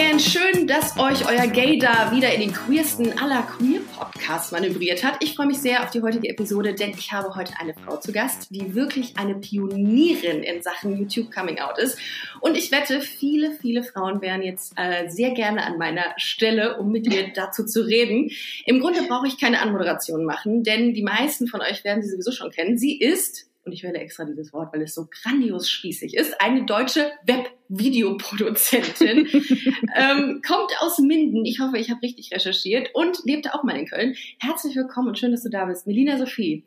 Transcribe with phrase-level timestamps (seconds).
[0.00, 5.22] Again, schön, dass euch euer Gay da wieder in den queersten aller Queer-Podcasts manövriert hat.
[5.22, 8.10] Ich freue mich sehr auf die heutige Episode, denn ich habe heute eine Frau zu
[8.10, 11.98] Gast, die wirklich eine Pionierin in Sachen YouTube Coming Out ist.
[12.40, 16.90] Und ich wette, viele, viele Frauen wären jetzt äh, sehr gerne an meiner Stelle, um
[16.90, 18.30] mit ihr dazu zu reden.
[18.64, 22.32] Im Grunde brauche ich keine Anmoderation machen, denn die meisten von euch werden sie sowieso
[22.32, 22.78] schon kennen.
[22.78, 26.64] Sie ist und ich wähle extra dieses Wort, weil es so grandios spießig ist, eine
[26.64, 29.26] deutsche Webvideoproduzentin,
[29.96, 31.44] ähm, kommt aus Minden.
[31.44, 34.14] Ich hoffe, ich habe richtig recherchiert und lebte auch mal in Köln.
[34.38, 35.86] Herzlich willkommen und schön, dass du da bist.
[35.86, 36.64] Melina Sophie.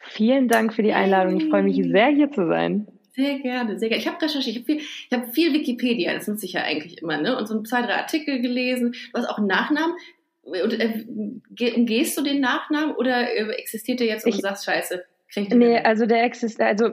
[0.00, 1.40] Vielen Dank für die Einladung.
[1.40, 2.88] Ich freue mich sehr, hier zu sein.
[3.14, 4.02] Sehr gerne, sehr gerne.
[4.02, 7.02] Ich habe recherchiert, ich habe viel, ich hab viel Wikipedia, das nutze ich ja eigentlich
[7.02, 7.36] immer, ne?
[7.36, 8.94] Und so zwei, drei Artikel gelesen.
[9.12, 9.94] Du hast auch einen Nachnamen.
[10.42, 11.04] Und, äh,
[11.76, 15.04] umgehst du den Nachnamen oder äh, existiert der jetzt und ich, du sagst Scheiße?
[15.36, 16.90] Nee, also der existiert, also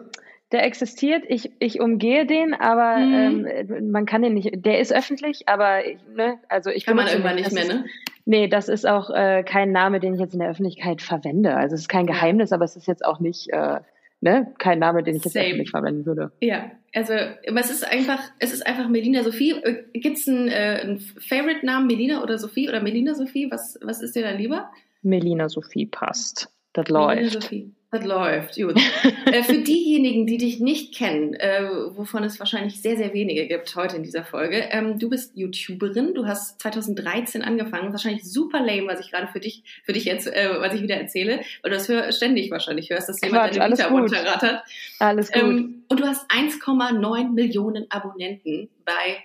[0.52, 3.46] der existiert, ich, ich umgehe den, aber mhm.
[3.48, 5.82] ähm, man kann den nicht, der ist öffentlich, aber
[6.16, 7.86] ne, also ich kann man irgendwann nicht mehr, ne?
[8.26, 11.56] Nee, das ist auch äh, kein Name, den ich jetzt in der Öffentlichkeit verwende.
[11.56, 13.80] Also es ist kein Geheimnis, aber es ist jetzt auch nicht äh,
[14.22, 15.48] ne, kein Name, den ich jetzt Same.
[15.48, 16.32] öffentlich verwenden würde.
[16.42, 19.52] Ja, also aber es ist einfach, es ist einfach Melina Sophie.
[19.64, 23.50] Äh, Gibt es einen, äh, einen Favorite-Namen, Melina oder Sophie oder Melina Sophie?
[23.52, 24.70] Was, was ist dir da lieber?
[25.02, 26.52] Melina Sophie passt.
[26.74, 27.16] Das läuft.
[27.16, 27.72] Melina Sophie.
[27.92, 28.80] Das läuft, gut.
[29.26, 31.64] äh, für diejenigen, die dich nicht kennen, äh,
[31.96, 36.14] wovon es wahrscheinlich sehr, sehr wenige gibt heute in dieser Folge, ähm, du bist YouTuberin,
[36.14, 40.28] du hast 2013 angefangen, wahrscheinlich super lame, was ich gerade für dich, für dich jetzt,
[40.28, 43.60] äh, was ich wieder erzähle, weil du das hör, ständig wahrscheinlich hörst, dass jemand Quatsch,
[43.60, 44.64] deine Vita runterrattert.
[45.00, 45.42] Alles gut.
[45.42, 49.24] Ähm, und du hast 1,9 Millionen Abonnenten bei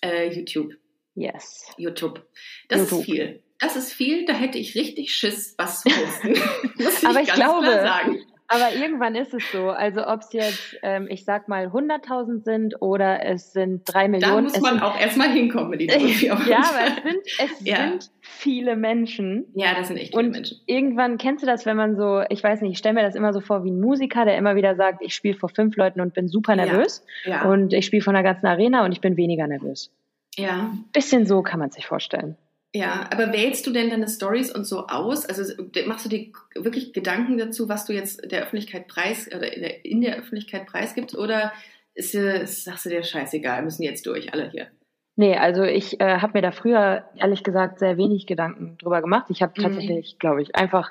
[0.00, 0.72] äh, YouTube.
[1.14, 1.66] Yes.
[1.76, 2.22] YouTube.
[2.68, 3.00] Das YouTube.
[3.00, 6.34] ist viel das ist viel, da hätte ich richtig Schiss, was zu posten.
[6.82, 8.18] Muss ich aber ich glaube, sagen.
[8.48, 9.70] aber irgendwann ist es so.
[9.70, 14.48] Also ob es jetzt, ähm, ich sag mal, 100.000 sind oder es sind drei Millionen.
[14.48, 15.88] Da muss man auch erstmal hinkommen mit den
[16.20, 17.76] Ja, aber es sind, es ja.
[17.76, 19.46] sind viele Menschen.
[19.54, 20.60] Ja, das sind echt viele und Menschen.
[20.66, 23.32] Irgendwann kennst du das, wenn man so, ich weiß nicht, ich stelle mir das immer
[23.32, 26.12] so vor wie ein Musiker, der immer wieder sagt, ich spiele vor fünf Leuten und
[26.12, 27.04] bin super nervös.
[27.24, 27.30] Ja.
[27.30, 27.50] ja.
[27.50, 29.90] Und ich spiele vor einer ganzen Arena und ich bin weniger nervös.
[30.36, 30.72] Ja.
[30.92, 32.36] Bisschen so kann man sich vorstellen.
[32.74, 35.24] Ja, aber wählst du denn deine Stories und so aus?
[35.24, 35.50] Also
[35.86, 39.84] machst du dir wirklich Gedanken dazu, was du jetzt der Öffentlichkeit preis oder in der,
[39.84, 41.16] in der Öffentlichkeit preisgibst?
[41.16, 41.52] Oder
[41.94, 44.68] ist, ist, sagst du dir scheißegal, müssen jetzt durch, alle hier?
[45.16, 49.26] Nee, also ich äh, habe mir da früher ehrlich gesagt sehr wenig Gedanken drüber gemacht.
[49.30, 49.62] Ich habe mhm.
[49.62, 50.18] tatsächlich, mhm.
[50.18, 50.90] glaube ich, einfach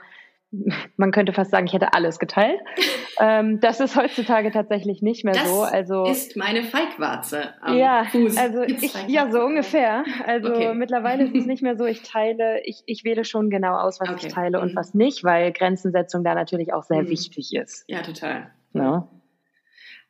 [0.98, 2.60] man könnte fast sagen, ich hätte alles geteilt.
[3.20, 5.62] ähm, das ist heutzutage tatsächlich nicht mehr das so.
[5.62, 8.38] Also ist meine Feigwarze am ja, Fuß.
[8.38, 10.04] Also ich, ja, so ungefähr.
[10.26, 10.74] Also okay.
[10.74, 11.86] mittlerweile ist es nicht mehr so.
[11.86, 14.28] Ich teile, ich, ich wähle schon genau aus, was okay.
[14.28, 14.78] ich teile und mhm.
[14.78, 17.10] was nicht, weil Grenzensetzung da natürlich auch sehr mhm.
[17.10, 17.86] wichtig ist.
[17.88, 18.52] Ja, total.
[18.74, 19.08] No?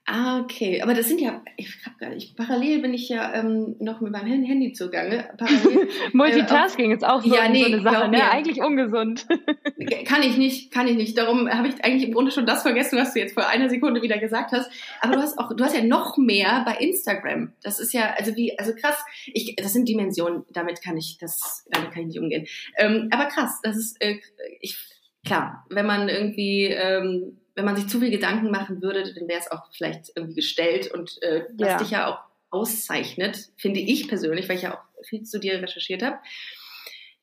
[0.07, 0.83] Ah, okay.
[0.83, 4.11] Aber das sind ja, ich hab gar nicht, parallel bin ich ja ähm, noch mit
[4.11, 5.27] meinem Handy zugange.
[5.35, 8.29] Parallel, Multitasking äh, ist auch so, ja, nee, so eine Sache, ne?
[8.29, 9.25] Eigentlich ungesund.
[10.05, 11.17] kann ich nicht, kann ich nicht.
[11.17, 14.03] Darum habe ich eigentlich im Grunde schon das vergessen, was du jetzt vor einer Sekunde
[14.03, 14.69] wieder gesagt hast.
[15.01, 17.53] Aber du hast auch, du hast ja noch mehr bei Instagram.
[17.63, 19.03] Das ist ja, also wie, also krass.
[19.25, 22.45] Ich, das sind Dimensionen, damit kann ich, das, damit kann ich nicht umgehen.
[22.77, 24.19] Ähm, aber krass, das ist, äh,
[24.61, 24.77] ich,
[25.25, 29.39] klar, wenn man irgendwie, ähm, wenn man sich zu viel Gedanken machen würde, dann wäre
[29.39, 31.77] es auch vielleicht irgendwie gestellt und äh, was ja.
[31.77, 36.03] dich ja auch auszeichnet, finde ich persönlich, weil ich ja auch viel zu dir recherchiert
[36.03, 36.17] habe,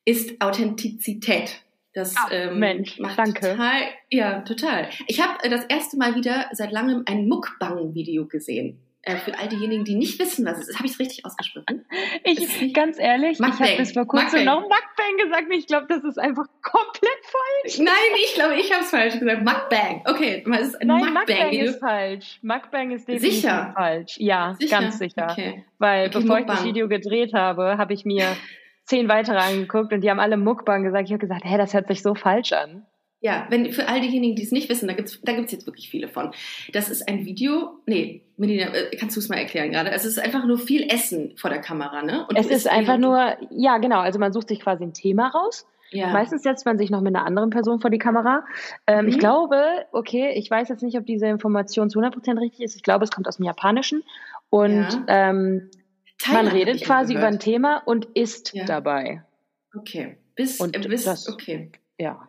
[0.05, 1.61] ist Authentizität.
[1.93, 3.51] Das Ach, ähm, Mensch, macht danke.
[3.51, 4.89] total, ja, total.
[5.07, 8.79] Ich habe äh, das erste Mal wieder seit langem ein Mukbang-Video gesehen.
[9.05, 10.77] Äh, für all diejenigen, die nicht wissen, was es ist.
[10.77, 11.85] Habe ich es richtig ausgesprochen?
[12.23, 13.57] Ich, ganz ehrlich, Mukbang.
[13.61, 17.79] ich habe bis vor kurzem noch Mukbang gesagt ich glaube, das ist einfach komplett falsch.
[17.79, 19.43] Nein, ich glaube, ich habe es falsch gesagt.
[19.43, 20.03] Mukbang.
[20.05, 22.39] Okay, es ist ein Nein, Mukbang, Mukbang ist falsch.
[22.41, 23.73] Mukbang ist definitiv sicher?
[23.75, 24.15] falsch.
[24.19, 24.79] Ja, sicher?
[24.79, 25.27] ganz sicher.
[25.29, 25.65] Okay.
[25.79, 26.55] Weil okay, bevor Mukbang.
[26.55, 28.37] ich das Video gedreht habe, habe ich mir
[28.85, 31.05] zehn weitere angeguckt und die haben alle Mukbang gesagt.
[31.05, 32.85] Ich habe gesagt, hä, das hört sich so falsch an.
[33.23, 35.89] Ja, wenn für all diejenigen, die es nicht wissen, da gibt's da gibt's jetzt wirklich
[35.89, 36.33] viele von.
[36.73, 39.93] Das ist ein Video, nee, Melina, äh, kannst du es mal erklären gerade?
[39.93, 42.27] Also es ist einfach nur viel Essen vor der Kamera, ne?
[42.27, 45.65] Und es ist einfach nur, ja genau, also man sucht sich quasi ein Thema raus.
[45.91, 46.11] Ja.
[46.11, 48.45] Meistens setzt man sich noch mit einer anderen Person vor die Kamera.
[48.87, 49.11] Ähm, mhm.
[49.11, 52.75] Ich glaube, okay, ich weiß jetzt nicht, ob diese Information zu 100% richtig ist.
[52.75, 54.03] Ich glaube, es kommt aus dem Japanischen.
[54.49, 55.29] Und ja.
[55.29, 55.71] ähm,
[56.29, 58.65] man redet quasi über ein Thema und isst ja.
[58.65, 59.23] dabei.
[59.73, 60.17] Okay.
[60.35, 61.71] Bis, und äh, bis, das, okay.
[61.97, 62.27] Ja.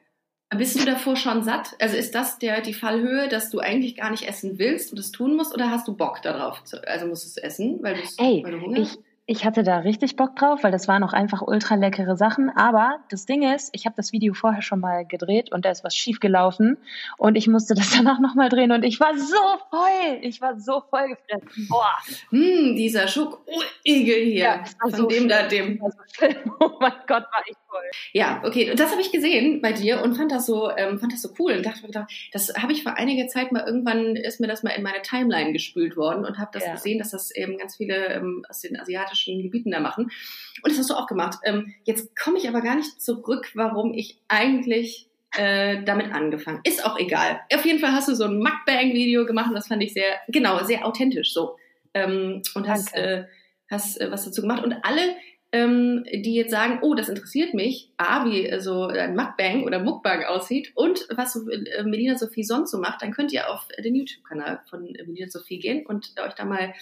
[0.50, 1.75] Bist du davor schon satt?
[1.81, 5.11] Also ist das der, die Fallhöhe, dass du eigentlich gar nicht essen willst und es
[5.11, 6.62] tun musst oder hast du Bock darauf?
[6.87, 10.17] Also musst du es essen, weil, Ey, weil du Hunger ich, ich hatte da richtig
[10.17, 12.50] Bock drauf, weil das waren auch einfach ultra leckere Sachen.
[12.50, 15.82] Aber das Ding ist, ich habe das Video vorher schon mal gedreht und da ist
[15.82, 16.76] was schief gelaufen
[17.17, 19.37] und ich musste das danach nochmal drehen und ich war so
[19.71, 20.19] voll.
[20.21, 21.69] Ich war so voll gefressen.
[21.71, 21.97] Boah.
[22.31, 24.35] Hm, dieser Schokoigel hier.
[24.35, 25.29] Ja, von so dem schlimm.
[25.29, 25.81] da dem.
[26.61, 27.82] Oh mein Gott, war ich voll.
[28.12, 28.70] Ja, okay.
[28.70, 31.31] Und das habe ich gesehen bei dir und fand das so, ähm, fand das so
[31.38, 34.62] cool und dachte mir, das habe ich vor einiger Zeit mal irgendwann ist mir das
[34.62, 36.73] mal in meine Timeline gespült worden und habe das ja.
[36.73, 40.11] gesehen, dass das eben ganz viele ähm, aus den asiatischen Gebieten da machen.
[40.62, 41.38] Und das hast du auch gemacht.
[41.44, 46.61] Ähm, jetzt komme ich aber gar nicht zurück, warum ich eigentlich äh, damit angefangen.
[46.64, 47.40] Ist auch egal.
[47.52, 50.62] Auf jeden Fall hast du so ein Mukbang-Video gemacht und das fand ich sehr, genau,
[50.64, 51.56] sehr authentisch so.
[51.93, 53.25] Ähm, und hast, äh,
[53.70, 54.64] hast äh, was dazu gemacht.
[54.64, 55.17] Und alle
[55.55, 59.78] ähm, die jetzt sagen, oh, das interessiert mich, A, wie äh, so ein Mukbang oder
[59.78, 63.69] Mukbang aussieht und was so, äh, Melina Sophie sonst so macht, dann könnt ihr auf
[63.78, 66.75] den YouTube-Kanal von Melina Sophie gehen und euch da mal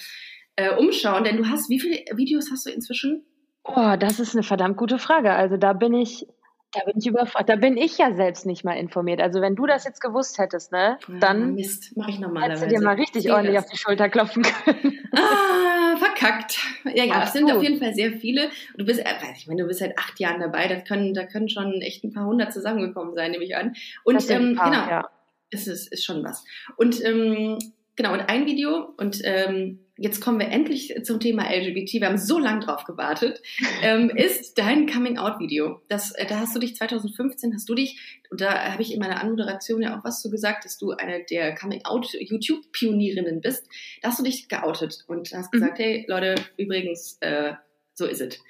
[0.57, 1.25] äh, umschauen.
[1.25, 3.25] Denn du hast, wie viele Videos hast du inzwischen?
[3.65, 5.33] Oh, das ist eine verdammt gute Frage.
[5.33, 6.27] Also da bin ich
[6.73, 7.51] da bin ich überfragt.
[7.51, 9.21] Da bin ich ja selbst nicht mal informiert.
[9.21, 12.63] Also wenn du das jetzt gewusst hättest, ne, dann ja, Mist, mache ich normalerweise.
[12.63, 13.65] Hättest du dir mal richtig ordentlich das.
[13.65, 14.99] auf die Schulter klopfen können.
[15.13, 16.59] Ah, verkackt.
[16.85, 18.49] Ja, ja, es sind auf jeden Fall sehr viele.
[18.79, 20.67] Du bist, äh, ich meine, du bist seit acht Jahren dabei.
[20.67, 23.75] Das können, da können schon echt ein paar hundert zusammengekommen sein, nehme ich an.
[24.05, 25.11] Und ähm, paar, genau, ja.
[25.51, 26.43] ist es ist schon was.
[26.77, 27.59] Und ähm,
[28.03, 32.19] genau und ein Video und ähm, jetzt kommen wir endlich zum Thema LGBT, wir haben
[32.19, 33.41] so lange drauf gewartet,
[33.83, 35.81] ähm, ist dein Coming-out-Video.
[35.89, 38.99] Das, äh, da hast du dich 2015, hast du dich, und da habe ich in
[38.99, 43.69] meiner Anmoderation ja auch was zu gesagt, dass du eine der Coming-out-YouTube-Pionierinnen bist.
[44.03, 45.59] Da hast du dich geoutet und hast mhm.
[45.59, 47.53] gesagt, hey Leute, übrigens, äh,
[47.95, 48.41] so ist es.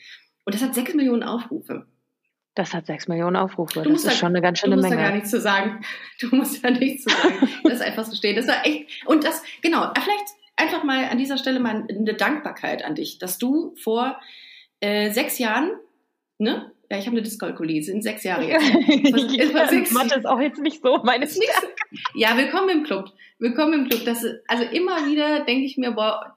[0.44, 1.86] Und das hat sechs Millionen Aufrufe.
[2.54, 3.82] Das hat sechs Millionen Aufrufe.
[3.82, 4.88] Das ist da, schon eine ganz schöne Menge.
[4.88, 5.84] Du musst da gar nichts zu sagen.
[6.20, 7.48] Du musst da nichts zu sagen.
[7.64, 8.36] das ist einfach so stehen.
[8.36, 10.26] Das war echt, und das, genau, vielleicht
[10.56, 14.20] einfach mal an dieser Stelle mal eine Dankbarkeit an dich, dass du vor
[14.80, 15.70] äh, sechs Jahren,
[16.38, 16.72] ne?
[16.92, 18.60] Ja, ich habe eine Dyskalkulie, sind sechs Jahre jetzt.
[19.54, 21.68] Was, sechs, Mathe ist auch jetzt nicht so meine Stärke.
[22.12, 23.10] Ja, willkommen im Club.
[23.38, 24.02] Willkommen im Club.
[24.04, 26.36] Das, also immer wieder denke ich mir, boah,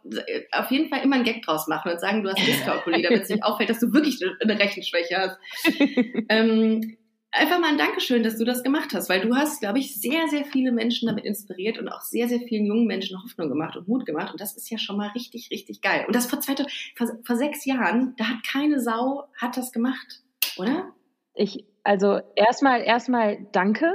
[0.54, 3.30] auf jeden Fall immer einen Gag draus machen und sagen, du hast Dyskalkulie, damit es
[3.30, 5.38] nicht auffällt, dass du wirklich eine Rechenschwäche hast.
[6.30, 6.96] ähm,
[7.34, 10.30] einfach mal ein Dankeschön, dass du das gemacht hast, weil du hast, glaube ich, sehr,
[10.30, 13.90] sehr viele Menschen damit inspiriert und auch sehr, sehr vielen jungen Menschen Hoffnung gemacht und
[13.90, 14.32] Mut gemacht.
[14.32, 16.06] Und das ist ja schon mal richtig, richtig geil.
[16.08, 16.56] Und das vor, zwei,
[16.96, 20.22] vor, vor sechs Jahren, da hat keine Sau hat das gemacht,
[20.58, 20.94] oder?
[21.34, 23.94] Ich, also erstmal, erstmal danke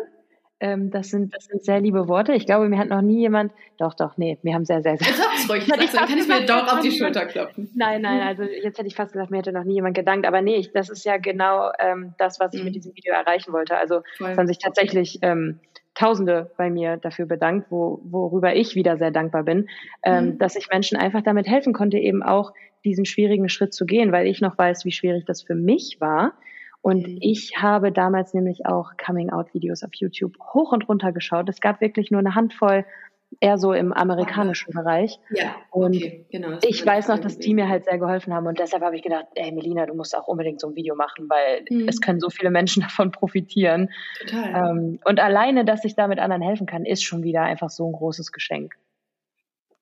[0.62, 2.34] ähm, das, sind, das sind sehr liebe Worte.
[2.34, 5.06] Ich glaube, mir hat noch nie jemand, doch, doch, nee, mir haben sehr, sehr, sehr.
[5.14, 7.70] Sag's ruhig, dann kann ich mir doch auf die Schulter klopfen.
[7.74, 10.42] Nein, nein, also jetzt hätte ich fast gesagt, mir hätte noch nie jemand gedankt, aber
[10.42, 12.66] nee, ich, das ist ja genau ähm, das, was ich mhm.
[12.66, 13.78] mit diesem Video erreichen wollte.
[13.78, 15.60] Also es haben sich tatsächlich ähm,
[15.94, 19.68] Tausende bei mir dafür bedankt, wo, worüber ich wieder sehr dankbar bin,
[20.04, 20.38] ähm, mhm.
[20.38, 22.52] dass ich Menschen einfach damit helfen konnte, eben auch
[22.84, 26.34] diesen schwierigen Schritt zu gehen, weil ich noch weiß, wie schwierig das für mich war.
[26.82, 27.18] Und mhm.
[27.20, 31.48] ich habe damals nämlich auch Coming-out-Videos auf YouTube hoch und runter geschaut.
[31.48, 32.84] Es gab wirklich nur eine Handvoll,
[33.38, 35.20] eher so im amerikanischen Bereich.
[35.30, 36.58] Ja, und okay, genau.
[36.62, 38.46] Ich weiß noch, dass die mir halt sehr geholfen haben.
[38.46, 41.28] Und deshalb habe ich gedacht, ey Melina, du musst auch unbedingt so ein Video machen,
[41.28, 41.88] weil mhm.
[41.88, 43.90] es können so viele Menschen davon profitieren.
[44.18, 44.70] Total.
[44.70, 47.92] Ähm, und alleine, dass ich damit anderen helfen kann, ist schon wieder einfach so ein
[47.92, 48.74] großes Geschenk.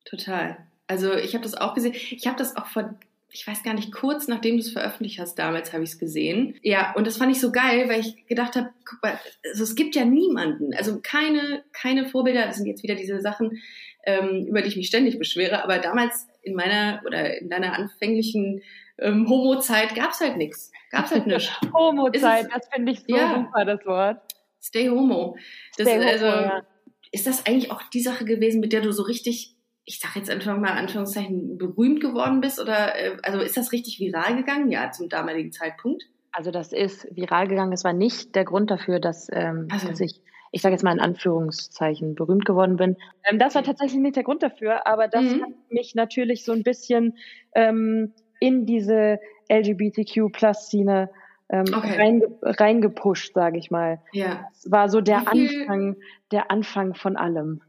[0.04, 0.58] Total.
[0.86, 1.94] Also ich habe das auch gesehen.
[1.94, 2.94] Ich habe das auch vor
[3.30, 6.58] ich weiß gar nicht, kurz nachdem du es veröffentlicht hast, damals habe ich es gesehen.
[6.62, 9.74] Ja, und das fand ich so geil, weil ich gedacht habe, guck mal, also es
[9.74, 13.60] gibt ja niemanden, also keine, keine Vorbilder, das sind jetzt wieder diese Sachen,
[14.04, 18.62] ähm, über die ich mich ständig beschwere, aber damals in meiner oder in deiner anfänglichen
[18.98, 20.72] ähm, Homo-Zeit gab es halt nichts.
[20.90, 21.50] Gab es halt nichts.
[21.74, 23.34] Homo-Zeit, das finde ich so ja.
[23.34, 24.22] super, das Wort.
[24.60, 25.36] Stay Homo.
[25.76, 26.62] Das, Stay also, Homo, ja.
[27.10, 29.54] Ist das eigentlich auch die Sache gewesen, mit der du so richtig
[29.88, 32.60] ich sage jetzt einfach mal Anführungszeichen, berühmt geworden bist?
[32.60, 34.70] Oder äh, also ist das richtig viral gegangen?
[34.70, 36.04] Ja, zum damaligen Zeitpunkt.
[36.30, 37.72] Also das ist viral gegangen.
[37.72, 39.88] Es war nicht der Grund dafür, dass, ähm, also.
[39.88, 40.20] dass ich,
[40.52, 42.96] ich sage jetzt mal in Anführungszeichen, berühmt geworden bin.
[43.24, 45.42] Ähm, das war tatsächlich nicht der Grund dafür, aber das mhm.
[45.42, 47.16] hat mich natürlich so ein bisschen
[47.54, 49.18] ähm, in diese
[49.50, 51.08] LGBTQ-Plus-Szene
[51.48, 51.96] ähm, okay.
[51.96, 54.02] reinge reingepusht, sage ich mal.
[54.12, 54.50] Ja.
[54.52, 55.96] Es war so der Anfang,
[56.30, 57.62] der Anfang von allem.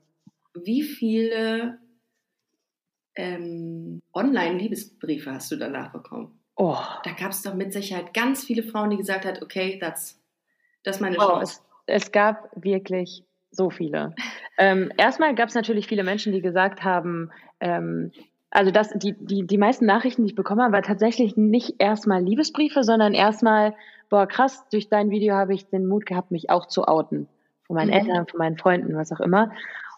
[0.53, 1.79] Wie viele
[3.19, 6.39] ähm, Online-Liebesbriefe hast du danach bekommen.
[6.55, 6.77] Oh.
[7.03, 10.17] Da gab es doch mit Sicherheit ganz viele Frauen, die gesagt hat, okay, das,
[10.83, 11.61] das ist meine oh, Chance.
[11.85, 14.15] Es, es, gab wirklich so viele.
[14.57, 18.11] ähm, erstmal gab es natürlich viele Menschen, die gesagt haben, ähm,
[18.51, 22.23] also das, die, die, die meisten Nachrichten, die ich bekommen habe, war tatsächlich nicht erstmal
[22.23, 23.75] Liebesbriefe, sondern erstmal,
[24.09, 27.27] boah, krass, durch dein Video habe ich den Mut gehabt, mich auch zu outen.
[27.67, 27.93] Von meinen mhm.
[27.93, 29.51] Eltern, von meinen Freunden, was auch immer.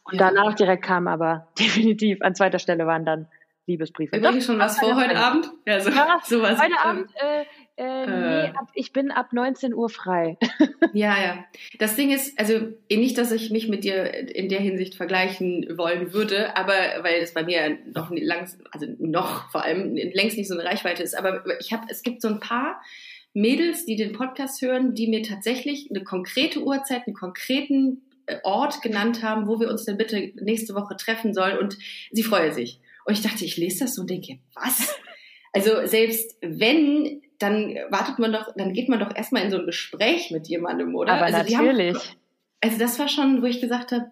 [0.03, 0.29] Und ja.
[0.29, 3.27] danach direkt kam aber definitiv an zweiter Stelle waren dann
[3.67, 4.17] Liebesbriefe.
[4.17, 5.49] Übrigens schon was vor heute Abend?
[5.65, 6.59] Ja, so, ja sowas.
[6.61, 7.45] Heute Abend, äh,
[7.77, 10.37] äh, nee, ab, ich bin ab 19 Uhr frei.
[10.93, 11.45] ja, ja.
[11.79, 15.67] Das Ding ist, also eh nicht, dass ich mich mit dir in der Hinsicht vergleichen
[15.77, 20.47] wollen würde, aber weil es bei mir noch langs, also noch vor allem längst nicht
[20.47, 22.81] so eine Reichweite ist, aber ich habe, es gibt so ein paar
[23.33, 28.10] Mädels, die den Podcast hören, die mir tatsächlich eine konkrete Uhrzeit, einen konkreten äh,
[28.43, 31.77] Ort genannt haben, wo wir uns denn bitte nächste Woche treffen sollen und
[32.11, 32.79] sie freue sich.
[33.05, 34.99] Und ich dachte, ich lese das so und denke, was?
[35.53, 39.65] Also selbst wenn, dann wartet man doch, dann geht man doch erstmal in so ein
[39.65, 41.13] Gespräch mit jemandem, oder?
[41.13, 41.97] Aber also natürlich.
[41.97, 42.17] Haben,
[42.61, 44.11] also das war schon, wo ich gesagt habe,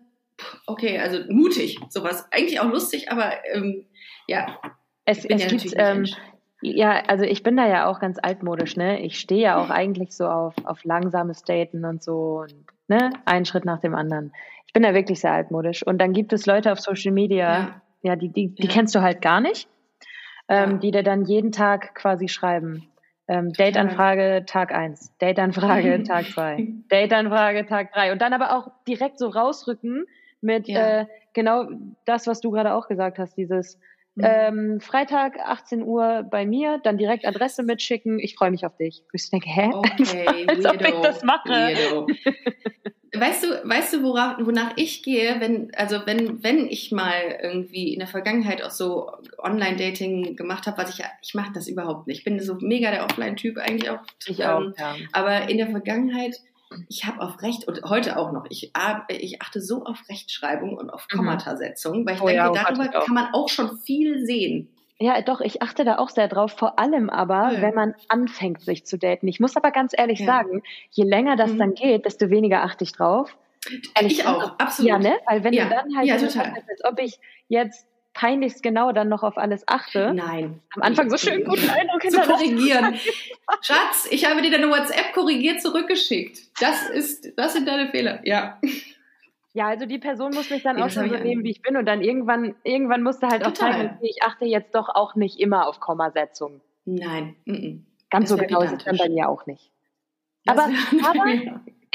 [0.65, 2.27] okay, also mutig, sowas.
[2.31, 3.85] Eigentlich auch lustig, aber ähm,
[4.27, 4.59] ja.
[5.05, 6.05] Es, es ja gibt, ähm,
[6.61, 9.01] ja, also ich bin da ja auch ganz altmodisch, ne?
[9.01, 13.45] Ich stehe ja auch eigentlich so auf, auf langsames Daten und so und ne, einen
[13.45, 14.33] Schritt nach dem anderen.
[14.67, 15.85] Ich bin da wirklich sehr altmodisch.
[15.85, 18.69] Und dann gibt es Leute auf Social Media, ja, ja die, die, die ja.
[18.69, 19.67] kennst du halt gar nicht,
[20.47, 20.77] ähm, ja.
[20.77, 22.87] die dir dann jeden Tag quasi schreiben.
[23.27, 29.19] Ähm, Date-Anfrage Tag 1, Date-Anfrage Tag 2, Date-Anfrage Tag 3 und dann aber auch direkt
[29.19, 30.05] so rausrücken
[30.41, 31.67] mit äh, genau
[32.05, 33.79] das, was du gerade auch gesagt hast, dieses
[34.19, 34.25] Mhm.
[34.25, 38.19] Ähm, Freitag 18 Uhr bei mir, dann direkt Adresse mitschicken.
[38.19, 39.01] Ich freue mich auf dich.
[39.13, 39.69] Ich denke, hä?
[39.73, 41.47] Okay, Als ob ich das mache.
[43.13, 47.93] weißt du, weißt du, worauf, wonach ich gehe, wenn, also wenn, wenn ich mal irgendwie
[47.93, 52.19] in der Vergangenheit auch so Online-Dating gemacht habe, was ich, ich mache das überhaupt nicht.
[52.19, 54.01] Ich bin so mega der Offline-Typ eigentlich auch.
[54.27, 54.95] Ich auch, ähm, ja.
[55.13, 56.35] Aber in der Vergangenheit
[56.87, 58.71] ich habe auf Recht und heute auch noch, ich,
[59.07, 61.17] ich achte so auf Rechtschreibung und auf mhm.
[61.17, 64.69] Kommatasetzung, weil ich oh, denke, ja, darüber kann man auch schon viel sehen.
[65.01, 67.61] Ja, doch, ich achte da auch sehr drauf, vor allem aber, ja.
[67.61, 69.29] wenn man anfängt, sich zu daten.
[69.29, 70.25] Ich muss aber ganz ehrlich ja.
[70.25, 70.61] sagen,
[70.91, 71.57] je länger das mhm.
[71.57, 73.35] dann geht, desto weniger achte ich drauf.
[73.95, 74.89] Ehrlich ich auch, absolut.
[74.89, 75.15] Ja, ne?
[75.25, 76.53] Weil wenn du dann halt, ja, total.
[76.53, 80.13] als ob ich jetzt peinlichst genau dann noch auf alles achte.
[80.13, 80.61] Nein.
[80.75, 82.95] Am Anfang so schön guten Eindruck zu korrigieren.
[83.61, 86.39] Schatz, ich habe dir deine WhatsApp korrigiert zurückgeschickt.
[86.59, 88.19] Das ist, das sind deine Fehler.
[88.23, 88.59] Ja.
[89.53, 91.75] Ja, also die Person muss mich dann ja, auch schon so nehmen, wie ich bin
[91.75, 93.69] und dann irgendwann, irgendwann musste halt Total.
[93.69, 96.61] auch zeigen, ich achte jetzt doch auch nicht immer auf Kommasetzung.
[96.85, 97.35] Nein.
[98.09, 99.71] Ganz das so genau ist es dann bei mir auch nicht.
[100.45, 100.69] Aber,
[101.03, 101.25] aber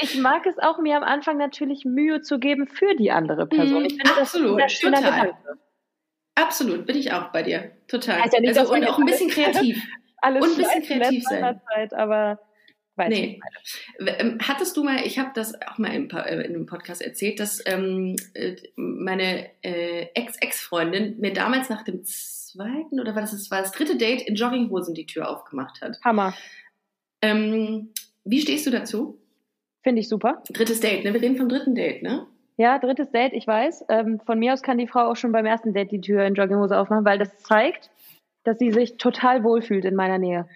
[0.01, 3.83] ich mag es auch, mir am Anfang natürlich Mühe zu geben für die andere Person.
[3.83, 5.27] Mm, ich finde absolut, das ein schöner Total.
[5.27, 5.59] Gedanke.
[6.35, 7.71] Absolut, bin ich auch bei dir.
[7.87, 8.21] Total.
[8.21, 9.81] Also, nicht, also und auch ein bisschen kreativ.
[10.17, 11.61] Alles und ein bisschen kreativ sein.
[11.73, 12.39] Zeit, aber
[12.97, 13.39] nee.
[13.99, 17.61] Ähm, hattest du mal, ich habe das auch mal äh, in einem Podcast erzählt, dass
[17.65, 23.61] ähm, äh, meine äh, Ex-Ex-Freundin mir damals nach dem zweiten oder war das, das war
[23.61, 25.99] das dritte Date in Jogginghosen die Tür aufgemacht hat.
[26.03, 26.33] Hammer.
[27.21, 27.91] Ähm,
[28.23, 29.19] wie stehst du dazu?
[29.83, 30.41] Finde ich super.
[30.49, 31.13] Drittes Date, ne?
[31.13, 32.27] Wir reden vom dritten Date, ne?
[32.57, 33.85] Ja, drittes Date, ich weiß.
[33.89, 36.35] Ähm, von mir aus kann die Frau auch schon beim ersten Date die Tür in
[36.35, 37.89] Jogginghose aufmachen, weil das zeigt,
[38.43, 40.47] dass sie sich total wohlfühlt in meiner Nähe.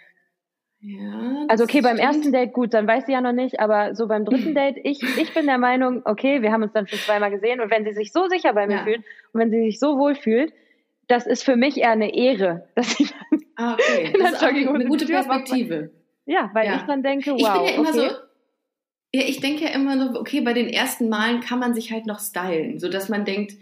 [0.82, 4.08] Ja, also okay, beim ersten Date gut, dann weiß sie ja noch nicht, aber so
[4.08, 7.32] beim dritten Date, ich, ich bin der Meinung, okay, wir haben uns dann schon zweimal
[7.32, 8.84] gesehen und wenn sie sich so sicher bei mir ja.
[8.84, 9.04] fühlt
[9.34, 10.54] und wenn sie sich so wohl fühlt,
[11.10, 14.14] das ist für mich eher eine Ehre, dass sie dann ah, okay.
[14.18, 15.92] das ist eine gute Perspektive.
[16.26, 16.76] Ja, weil ja.
[16.78, 18.10] ich dann denke, wow, ich bin ja immer okay.
[18.10, 18.29] so
[19.14, 22.06] ja, ich denke ja immer nur, okay, bei den ersten Malen kann man sich halt
[22.06, 23.54] noch stylen, so dass man denkt,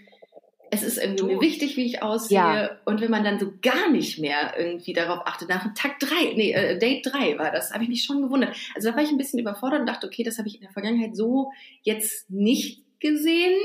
[0.71, 2.37] es ist irgendwie mir wichtig, wie ich aussehe.
[2.37, 2.69] Ja.
[2.85, 6.51] Und wenn man dann so gar nicht mehr irgendwie darauf achtet, nach Tag drei, nee,
[6.51, 8.55] äh, Date drei war das, habe ich mich schon gewundert.
[8.75, 10.71] Also da war ich ein bisschen überfordert und dachte, okay, das habe ich in der
[10.71, 11.51] Vergangenheit so
[11.83, 13.55] jetzt nicht gesehen.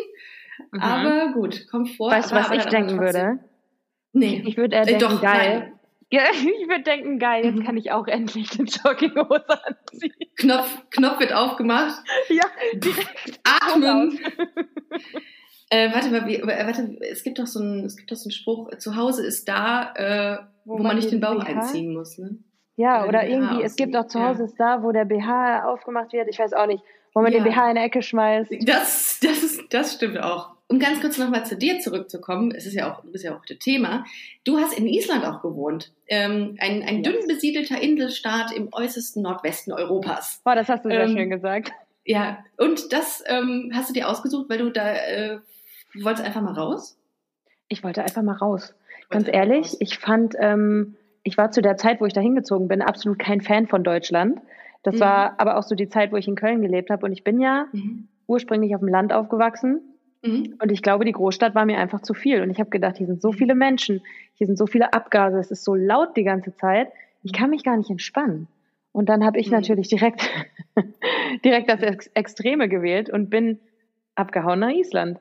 [0.70, 0.80] Mhm.
[0.80, 2.10] Aber gut, kommt vor.
[2.10, 3.38] Weißt du, was ich denken würde?
[4.12, 4.42] Nee.
[4.46, 5.58] Ich würde eher äh, denken, doch, geil.
[5.58, 5.78] Nein.
[6.12, 7.64] Ja, ich würde denken, geil, jetzt mhm.
[7.64, 10.12] kann ich auch endlich den Jogginghose anziehen.
[10.36, 11.98] Knopf, Knopf wird aufgemacht.
[12.28, 13.40] Ja, direkt.
[13.44, 14.18] Atmen.
[15.70, 18.32] äh, warte mal, wie, warte, es gibt doch so einen, es gibt doch so einen
[18.32, 21.46] Spruch, zu Hause ist da, äh, wo, wo man nicht den Bauch BH?
[21.46, 22.38] einziehen muss, ne?
[22.76, 24.44] Ja, oder, oder irgendwie, es gibt auch zu Hause ja.
[24.46, 26.82] ist da, wo der BH aufgemacht wird, ich weiß auch nicht,
[27.14, 27.38] wo man ja.
[27.38, 28.50] den BH in die Ecke schmeißt.
[28.66, 32.72] Das, das, ist, das stimmt auch um ganz kurz nochmal zu dir zurückzukommen, es ist
[32.72, 34.06] ja auch, du bist ja auch heute Thema.
[34.44, 35.92] Du hast in Island auch gewohnt.
[36.08, 40.40] Ähm, ein, ein dünn besiedelter Inselstaat im äußersten Nordwesten Europas.
[40.44, 41.72] Boah, das hast du sehr ähm, schön gesagt.
[42.06, 45.40] Ja, und das ähm, hast du dir ausgesucht, weil du da äh,
[45.92, 46.98] du wolltest einfach mal raus?
[47.68, 48.74] Ich wollte einfach mal raus.
[49.10, 49.76] Ganz ehrlich, raus.
[49.78, 53.42] ich fand, ähm, ich war zu der Zeit, wo ich da hingezogen bin, absolut kein
[53.42, 54.40] Fan von Deutschland.
[54.84, 55.00] Das mhm.
[55.00, 57.04] war aber auch so die Zeit, wo ich in Köln gelebt habe.
[57.04, 58.08] Und ich bin ja mhm.
[58.26, 59.82] ursprünglich auf dem Land aufgewachsen
[60.22, 60.56] Mhm.
[60.60, 62.42] Und ich glaube, die Großstadt war mir einfach zu viel.
[62.42, 64.02] Und ich habe gedacht, hier sind so viele Menschen,
[64.34, 66.88] hier sind so viele Abgase, es ist so laut die ganze Zeit,
[67.22, 68.48] ich kann mich gar nicht entspannen.
[68.92, 69.54] Und dann habe ich mhm.
[69.54, 70.28] natürlich direkt,
[71.44, 73.58] direkt das Ex Extreme gewählt und bin
[74.14, 75.18] abgehauen nach Island.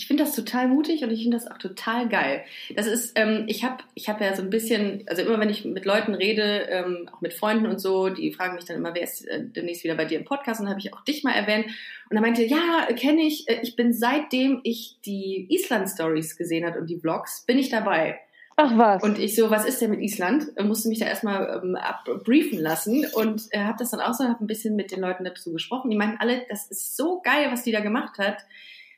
[0.00, 2.42] Ich finde das total mutig und ich finde das auch total geil.
[2.74, 5.66] Das ist, ähm, ich habe ich hab ja so ein bisschen, also immer wenn ich
[5.66, 9.02] mit Leuten rede, ähm, auch mit Freunden und so, die fragen mich dann immer, wer
[9.02, 10.58] ist äh, demnächst wieder bei dir im Podcast?
[10.58, 11.66] Und dann habe ich auch dich mal erwähnt.
[12.08, 16.78] Und er meinte, ja, kenne ich, äh, ich bin seitdem ich die Island-Stories gesehen habe
[16.80, 18.18] und die Vlogs, bin ich dabei.
[18.56, 19.02] Ach was.
[19.02, 20.46] Und ich so, was ist denn mit Island?
[20.62, 24.42] Musste mich da erstmal ähm, abbriefen lassen und äh, habe das dann auch so, habe
[24.42, 25.90] ein bisschen mit den Leuten dazu gesprochen.
[25.90, 28.38] Die meinten alle, das ist so geil, was die da gemacht hat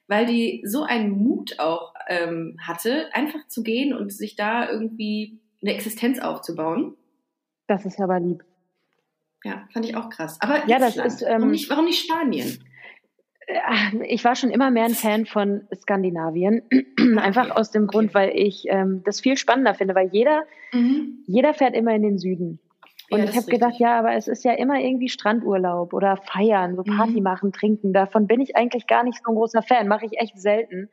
[0.08, 5.40] weil die so einen Mut auch ähm, hatte, einfach zu gehen und sich da irgendwie
[5.62, 6.96] eine Existenz aufzubauen.
[7.66, 8.44] Das ist aber lieb.
[9.44, 10.38] Ja, fand ich auch krass.
[10.40, 12.58] Aber ja, das ist, ähm, warum, nicht, warum nicht Spanien?
[13.46, 16.62] Äh, ich war schon immer mehr ein Fan von Skandinavien.
[17.16, 17.58] Einfach okay.
[17.58, 21.24] aus dem Grund, weil ich ähm, das viel spannender finde, weil jeder, mhm.
[21.26, 22.60] jeder fährt immer in den Süden.
[23.12, 26.76] Und ja, ich habe gedacht, ja, aber es ist ja immer irgendwie Strandurlaub oder feiern,
[26.76, 27.22] so Party mhm.
[27.22, 27.92] machen, trinken.
[27.92, 30.88] Davon bin ich eigentlich gar nicht so ein großer Fan, mache ich echt selten.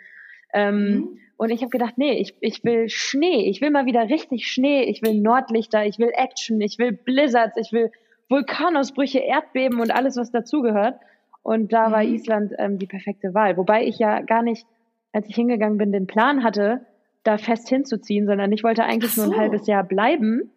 [0.53, 1.19] Ähm, mhm.
[1.37, 4.83] Und ich habe gedacht, nee, ich, ich will Schnee, ich will mal wieder richtig Schnee,
[4.83, 7.89] ich will Nordlichter, ich will Action, ich will Blizzards, ich will
[8.27, 10.99] Vulkanausbrüche, Erdbeben und alles, was dazugehört.
[11.41, 11.91] Und da mhm.
[11.93, 13.55] war Island ähm, die perfekte Wahl.
[13.55, 14.67] Wobei ich ja gar nicht,
[15.13, 16.81] als ich hingegangen bin, den Plan hatte,
[17.23, 19.23] da fest hinzuziehen, sondern ich wollte eigentlich so.
[19.23, 20.51] nur ein halbes Jahr bleiben.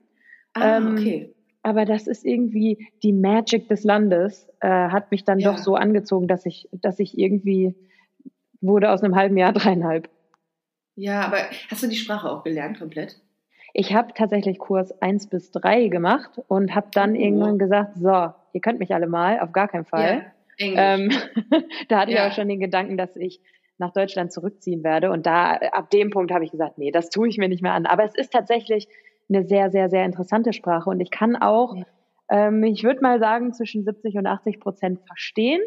[0.54, 5.38] Ah, ähm, okay aber das ist irgendwie die Magic des Landes, äh, hat mich dann
[5.38, 5.52] ja.
[5.52, 7.74] doch so angezogen, dass ich, dass ich irgendwie
[8.60, 10.08] wurde aus einem halben Jahr dreieinhalb.
[10.94, 11.38] Ja, aber
[11.70, 13.16] hast du die Sprache auch gelernt komplett?
[13.74, 17.18] Ich habe tatsächlich Kurs eins bis drei gemacht und habe dann oh.
[17.18, 20.26] irgendwann gesagt, so, ihr könnt mich alle mal, auf gar keinen Fall.
[20.58, 21.10] Ja, ähm,
[21.88, 22.26] da hatte ja.
[22.26, 23.40] ich auch schon den Gedanken, dass ich
[23.78, 25.10] nach Deutschland zurückziehen werde.
[25.10, 27.72] Und da ab dem Punkt habe ich gesagt, nee, das tue ich mir nicht mehr
[27.72, 27.86] an.
[27.86, 28.88] Aber es ist tatsächlich
[29.28, 30.90] eine sehr, sehr, sehr interessante Sprache.
[30.90, 31.74] Und ich kann auch,
[32.30, 35.60] ähm, ich würde mal sagen, zwischen 70 und 80 Prozent verstehen,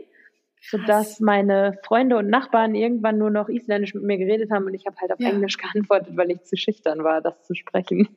[0.62, 4.86] sodass meine Freunde und Nachbarn irgendwann nur noch Isländisch mit mir geredet haben und ich
[4.86, 5.30] habe halt auf ja.
[5.30, 8.08] Englisch geantwortet, weil ich zu schüchtern war, das zu sprechen.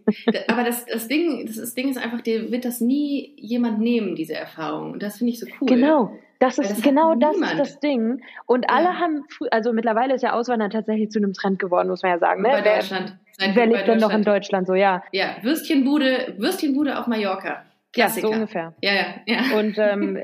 [0.48, 4.14] Aber das, das, Ding, das, das Ding ist einfach, dir wird das nie jemand nehmen,
[4.14, 4.92] diese Erfahrung.
[4.92, 5.68] Und das finde ich so cool.
[5.68, 6.12] Genau.
[6.40, 8.22] Das ist das genau das ist das Ding.
[8.46, 9.00] Und alle ja.
[9.00, 12.42] haben, also mittlerweile ist ja Auswandern tatsächlich zu einem Trend geworden, muss man ja sagen.
[12.42, 12.48] Ne?
[12.48, 13.18] Bei Deutschland.
[13.38, 15.02] Wer, lebt denn noch in Deutschland so, ja?
[15.12, 17.64] Ja, Würstchenbude, Würstchenbude auf Mallorca.
[17.92, 18.26] Klassiker.
[18.26, 18.74] Ja, so ungefähr.
[18.82, 19.58] Ja, ja, ja.
[19.58, 20.18] Und ähm,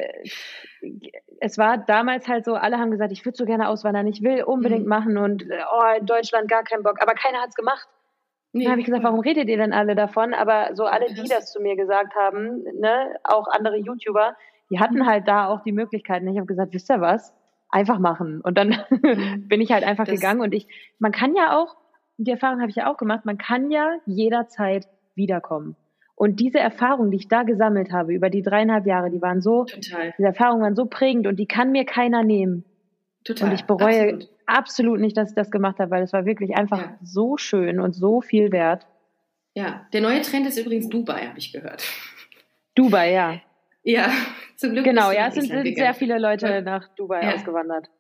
[1.41, 4.43] es war damals halt so, alle haben gesagt, ich würde so gerne auswandern, ich will
[4.43, 4.89] unbedingt mhm.
[4.89, 7.01] machen und oh, in Deutschland gar keinen Bock.
[7.01, 7.89] Aber keiner hat's gemacht.
[8.53, 10.33] Nee, dann habe ich gesagt, warum redet ihr denn alle davon?
[10.33, 14.37] Aber so alle, die das zu mir gesagt haben, ne, auch andere YouTuber,
[14.71, 15.07] die hatten mhm.
[15.07, 16.29] halt da auch die Möglichkeiten.
[16.29, 17.35] Ich habe gesagt, wisst ihr was?
[17.69, 18.41] Einfach machen.
[18.43, 19.49] Und dann mhm.
[19.49, 20.41] bin ich halt einfach das gegangen.
[20.41, 20.69] Und ich,
[21.01, 21.77] man kann ja auch,
[22.17, 25.77] die Erfahrung habe ich ja auch gemacht, man kann ja jederzeit wiederkommen.
[26.17, 29.65] Und diese Erfahrungen, die ich da gesammelt habe über die dreieinhalb Jahre, die waren so,
[29.65, 30.15] Total.
[30.17, 32.65] diese Erfahrungen waren so prägend und die kann mir keiner nehmen.
[33.25, 33.49] Total.
[33.49, 36.57] Und ich bereue absolut, absolut nicht, dass ich das gemacht habe, weil es war wirklich
[36.57, 36.99] einfach ja.
[37.03, 38.87] so schön und so viel wert.
[39.55, 41.85] Ja, der neue Trend ist übrigens Dubai, habe ich gehört.
[42.75, 43.41] Dubai, ja.
[43.83, 44.11] Ja,
[44.57, 44.85] zum Glück.
[44.85, 47.35] Genau, ja, es sind, sehr viele Leute nach Dubai ja.
[47.35, 47.91] ausgewandert.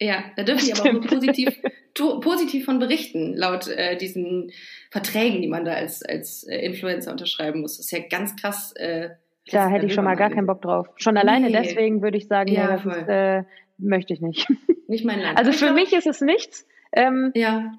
[0.00, 1.60] Ja, da dürfen die aber auch nur positiv,
[1.96, 4.52] positiv von berichten, laut äh, diesen
[4.90, 7.76] Verträgen, die man da als, als äh, Influencer unterschreiben muss.
[7.76, 8.72] Das ist ja ganz krass.
[8.76, 9.10] Äh,
[9.50, 10.88] da hätte ich schon mal gar keinen Bock drauf.
[10.96, 11.52] Schon alleine nee.
[11.52, 13.42] deswegen würde ich sagen, ja, ja das ist, äh,
[13.78, 14.48] möchte ich nicht.
[14.88, 15.36] Nicht mein Land.
[15.36, 16.64] Also für mich ist es nichts.
[16.92, 17.72] Ähm, ja.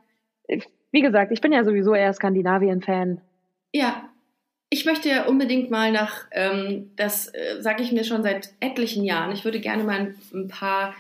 [0.92, 3.22] Wie gesagt, ich bin ja sowieso eher Skandinavien-Fan.
[3.74, 4.10] Ja,
[4.70, 9.06] ich möchte ja unbedingt mal nach, ähm, das äh, sage ich mir schon seit etlichen
[9.06, 10.94] Jahren, ich würde gerne mal ein, ein paar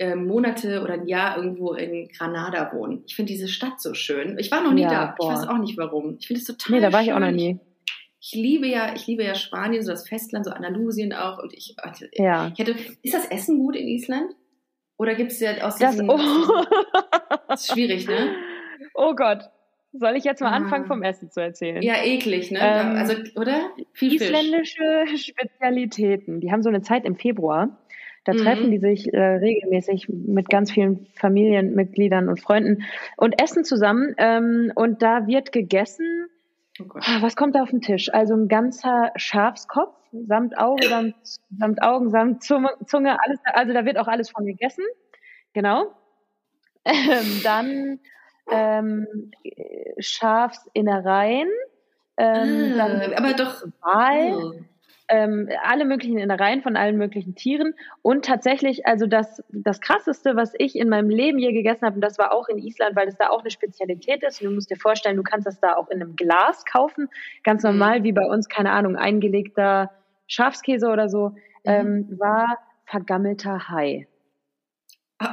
[0.00, 3.04] äh, Monate oder ein Jahr irgendwo in Granada wohnen.
[3.06, 4.38] Ich finde diese Stadt so schön.
[4.38, 5.14] Ich war noch nie ja, da.
[5.18, 5.32] Boah.
[5.32, 6.16] Ich weiß auch nicht warum.
[6.18, 7.08] Ich finde es total Nee, da war schön.
[7.08, 7.60] ich auch noch nie.
[8.18, 11.38] Ich liebe ja, ich liebe ja Spanien, so das Festland, so Andalusien auch.
[11.42, 11.76] Und ich,
[12.14, 12.48] ja.
[12.48, 14.34] ich hätte, ist das Essen gut in Island?
[14.96, 16.64] Oder gibt es ja aus diesem, das, oh.
[17.48, 18.34] das ist schwierig, ne?
[18.94, 19.50] Oh Gott.
[19.92, 20.56] Soll ich jetzt mal ah.
[20.56, 21.82] anfangen vom Essen zu erzählen?
[21.82, 22.60] Ja, eklig, ne?
[22.62, 23.70] Ähm, also, oder?
[23.92, 25.26] Viel isländische Fisch.
[25.26, 26.40] Spezialitäten.
[26.40, 27.79] Die haben so eine Zeit im Februar.
[28.24, 28.38] Da mhm.
[28.38, 32.84] treffen die sich äh, regelmäßig mit ganz vielen Familienmitgliedern und Freunden
[33.16, 34.14] und essen zusammen.
[34.18, 36.26] Ähm, und da wird gegessen.
[36.80, 38.12] Oh ah, was kommt da auf den Tisch?
[38.12, 41.14] Also ein ganzer Schafskopf samt Auge, samt,
[41.58, 42.70] samt Augen, samt Zunge,
[43.22, 43.40] alles.
[43.44, 44.84] Also da wird auch alles von gegessen.
[45.52, 45.92] Genau.
[46.84, 48.00] Ähm, dann
[48.50, 49.30] ähm,
[49.98, 51.48] Schafsinnereien,
[52.16, 54.52] ähm, ah, aber doch Wal, oh.
[55.10, 60.52] Ähm, alle möglichen Innereien von allen möglichen Tieren und tatsächlich, also das, das krasseste, was
[60.56, 63.16] ich in meinem Leben je gegessen habe, und das war auch in Island, weil es
[63.16, 64.40] da auch eine Spezialität ist.
[64.40, 67.08] Und du musst dir vorstellen, du kannst das da auch in einem Glas kaufen,
[67.42, 67.70] ganz mhm.
[67.70, 69.90] normal, wie bei uns, keine Ahnung, eingelegter
[70.28, 71.36] Schafskäse oder so, mhm.
[71.64, 74.06] ähm, war vergammelter Hai.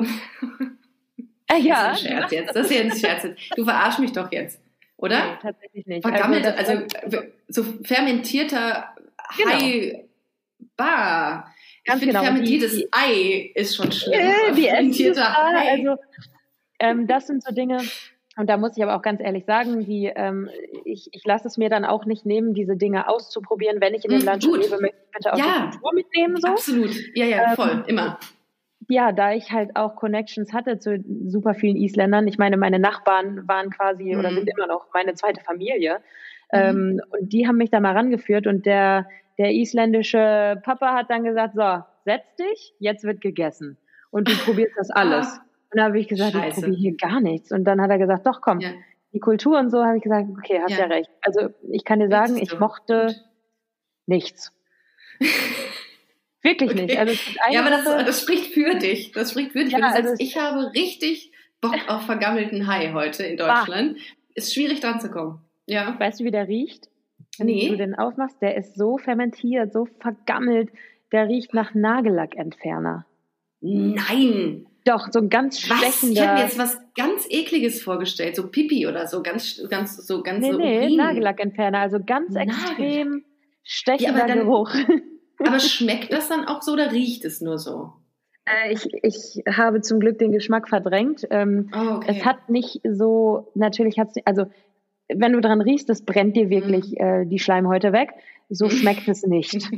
[1.49, 1.91] Äh, ja.
[1.91, 2.55] Das ist ein Scherz jetzt.
[2.57, 3.57] Das ist ja ein Scherz jetzt.
[3.57, 4.61] Du verarsch mich doch jetzt.
[4.97, 5.17] Oder?
[5.17, 6.01] Nee, tatsächlich nicht.
[6.01, 8.93] Vergammelt, also, also so fermentierter
[9.35, 9.51] genau.
[9.51, 10.05] Hai.
[10.75, 11.51] Bah.
[11.85, 12.23] Ganz ich genau.
[12.23, 14.19] fermentiertes die, Ei ist schon schlimm.
[14.19, 15.71] Äh, die fermentierter Hai.
[15.71, 16.01] Also,
[16.79, 17.79] ähm, das sind so Dinge,
[18.37, 20.47] und da muss ich aber auch ganz ehrlich sagen, die, ähm,
[20.85, 23.81] ich, ich lasse es mir dann auch nicht nehmen, diese Dinge auszuprobieren.
[23.81, 25.93] Wenn ich in dem hm, Land schon lebe, möchte ich bitte auch ja, die Kultur
[25.95, 26.37] mitnehmen.
[26.37, 26.47] So.
[26.47, 26.91] Absolut.
[27.15, 27.71] Ja, ja, voll.
[27.71, 28.19] Ähm, immer.
[28.89, 32.27] Ja, da ich halt auch Connections hatte zu super vielen Isländern.
[32.27, 34.19] Ich meine, meine Nachbarn waren quasi mhm.
[34.19, 35.99] oder sind immer noch meine zweite Familie.
[36.51, 36.59] Mhm.
[36.59, 39.07] Ähm, und die haben mich da mal rangeführt und der,
[39.37, 43.77] der isländische Papa hat dann gesagt, so, setz dich, jetzt wird gegessen.
[44.11, 45.27] Und du probierst das alles.
[45.27, 45.43] Ah.
[45.71, 46.47] Und da habe ich gesagt, Scheiße.
[46.47, 47.51] ich probiere hier gar nichts.
[47.51, 48.71] Und dann hat er gesagt, doch komm, ja.
[49.13, 50.79] die Kultur und so, habe ich gesagt, okay, hast ja.
[50.79, 51.09] ja recht.
[51.21, 53.15] Also ich kann dir sagen, ich mochte Gut.
[54.05, 54.53] nichts.
[56.43, 56.85] Wirklich okay.
[56.85, 56.97] nicht.
[56.97, 57.13] Also
[57.51, 59.11] ja, aber das, das, spricht für dich.
[59.11, 59.73] Das spricht für dich.
[59.73, 63.97] Ja, also sagst, ich habe richtig Bock auf vergammelten Hai heute in Deutschland.
[63.97, 64.01] Ah.
[64.35, 65.41] Ist schwierig dran zu kommen.
[65.67, 65.95] Ja.
[65.99, 66.89] Weißt du, wie der riecht?
[67.37, 67.69] Wenn nee.
[67.69, 70.69] du den aufmachst, der ist so fermentiert, so vergammelt,
[71.11, 73.05] der riecht nach Nagellackentferner.
[73.61, 74.65] Nein!
[74.85, 76.13] Doch, so ein ganz stechender.
[76.13, 80.23] Ich habe mir jetzt was ganz ekliges vorgestellt, so Pipi oder so, ganz, ganz, so
[80.23, 80.45] ganz.
[80.45, 80.95] Nee, so nee, Urin.
[80.95, 83.25] Nagellackentferner, also ganz extrem
[83.63, 84.73] stechender ja, dann, Geruch.
[85.39, 87.93] Aber schmeckt das dann auch so oder riecht es nur so?
[88.45, 91.27] Äh, ich, ich habe zum Glück den Geschmack verdrängt.
[91.29, 92.15] Ähm, oh, okay.
[92.17, 94.45] Es hat nicht so, natürlich hat es, also
[95.09, 96.97] wenn du dran riechst, das brennt dir wirklich mhm.
[96.97, 98.11] äh, die Schleimhäute weg.
[98.49, 99.69] So schmeckt es nicht.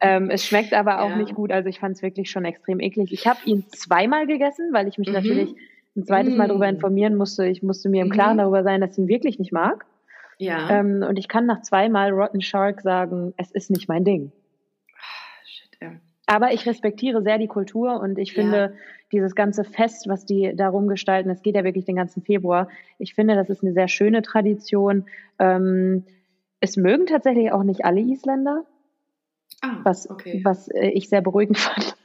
[0.00, 1.16] ähm, es schmeckt aber auch ja.
[1.16, 1.52] nicht gut.
[1.52, 3.12] Also ich fand es wirklich schon extrem eklig.
[3.12, 5.14] Ich habe ihn zweimal gegessen, weil ich mich mhm.
[5.14, 5.54] natürlich
[5.96, 6.74] ein zweites Mal darüber mhm.
[6.74, 7.46] informieren musste.
[7.46, 8.40] Ich musste mir im Klaren mhm.
[8.40, 9.86] darüber sein, dass ich ihn wirklich nicht mag.
[10.38, 10.68] Ja.
[10.70, 14.32] Ähm, und ich kann nach zweimal Rotten Shark sagen, es ist nicht mein Ding.
[15.46, 15.92] Shit, ja.
[16.26, 18.72] Aber ich respektiere sehr die Kultur und ich finde ja.
[19.12, 22.68] dieses ganze Fest, was die darum gestalten, es geht ja wirklich den ganzen Februar.
[22.98, 25.06] Ich finde, das ist eine sehr schöne Tradition.
[25.38, 26.04] Ähm,
[26.58, 28.64] es mögen tatsächlich auch nicht alle Isländer,
[29.62, 30.40] ah, was, okay.
[30.44, 31.96] was äh, ich sehr beruhigend fand.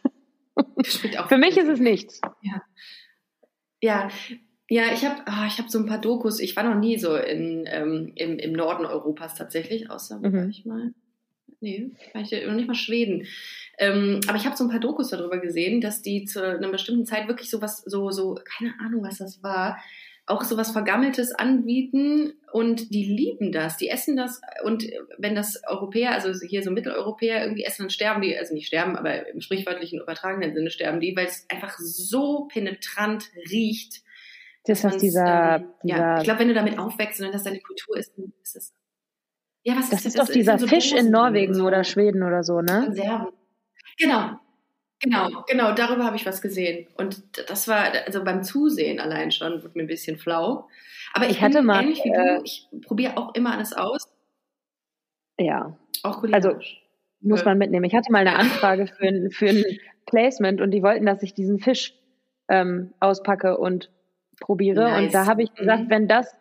[1.28, 2.22] Für mich ist es nichts.
[2.42, 2.62] Ja,
[3.82, 4.10] ja,
[4.70, 6.40] ja ich habe oh, hab so ein paar Dokus.
[6.40, 10.34] Ich war noch nie so in, ähm, im, im Norden Europas tatsächlich, außer mhm.
[10.34, 10.94] war ich mal.
[11.62, 13.28] Nee, war ich noch nicht mal Schweden.
[13.78, 17.06] Ähm, aber ich habe so ein paar Dokus darüber gesehen, dass die zu einer bestimmten
[17.06, 19.78] Zeit wirklich so was, so, so, keine Ahnung, was das war,
[20.26, 24.86] auch so was Vergammeltes anbieten und die lieben das, die essen das und
[25.18, 28.96] wenn das Europäer, also hier so Mitteleuropäer irgendwie essen, dann sterben die, also nicht sterben,
[28.96, 34.02] aber im sprichwörtlichen übertragenen Sinne sterben die, weil es einfach so penetrant riecht.
[34.66, 37.60] Das heißt, dieser, ähm, dieser, ja, ich glaube, wenn du damit aufwächst und das deine
[37.60, 38.74] Kultur ist, dann ist das.
[39.64, 40.06] Ja, was ist das?
[40.06, 42.84] Ist das ist doch dieser so Fisch in Norwegen so oder Schweden oder so, ne?
[42.86, 43.28] Konserven.
[43.98, 44.40] Genau,
[45.04, 46.88] Genau, genau, darüber habe ich was gesehen.
[46.96, 50.68] Und das war, also beim Zusehen allein schon, wurde mir ein bisschen flau.
[51.14, 54.08] Aber ich, ich hatte mal, ähnlich wie äh, du, ich probiere auch immer alles aus.
[55.40, 55.76] Ja.
[56.04, 56.46] Auch kulinarisch.
[56.46, 56.60] Also
[57.22, 57.86] muss man mitnehmen.
[57.86, 59.64] Ich hatte mal eine Anfrage für ein, für ein
[60.06, 61.96] Placement und die wollten, dass ich diesen Fisch
[62.48, 63.90] ähm, auspacke und
[64.40, 64.84] probiere.
[64.84, 65.06] Nice.
[65.06, 65.90] Und da habe ich gesagt, mhm.
[65.90, 66.36] wenn das,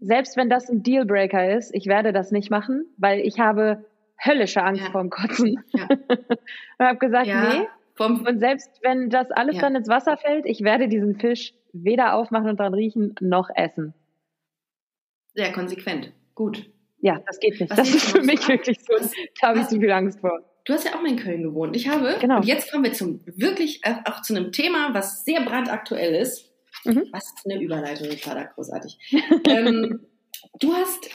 [0.00, 3.84] selbst wenn das ein Dealbreaker ist, ich werde das nicht machen, weil ich habe
[4.22, 4.90] höllische Angst ja.
[4.90, 5.62] vorm Kotzen.
[5.72, 5.88] Ja.
[6.78, 7.48] und habe gesagt, ja.
[7.48, 9.62] nee, vom und selbst wenn das alles ja.
[9.62, 13.94] dann ins Wasser fällt, ich werde diesen Fisch weder aufmachen und dran riechen, noch essen.
[15.34, 16.12] Sehr konsequent.
[16.34, 16.70] Gut.
[17.00, 17.70] Ja, das geht nicht.
[17.70, 18.48] Was das ist für mich ab?
[18.48, 18.94] wirklich so.
[18.94, 20.40] Was, da habe ich zu viel Angst vor.
[20.64, 21.74] Du hast ja auch mal in Köln gewohnt.
[21.76, 22.36] Ich habe, genau.
[22.36, 26.47] und jetzt kommen wir zum wirklich äh, auch zu einem Thema, was sehr brandaktuell ist.
[26.84, 27.08] Mhm.
[27.12, 28.98] Was ist eine Überleitung, das war da großartig.
[29.48, 30.00] ähm,
[30.60, 31.10] du hast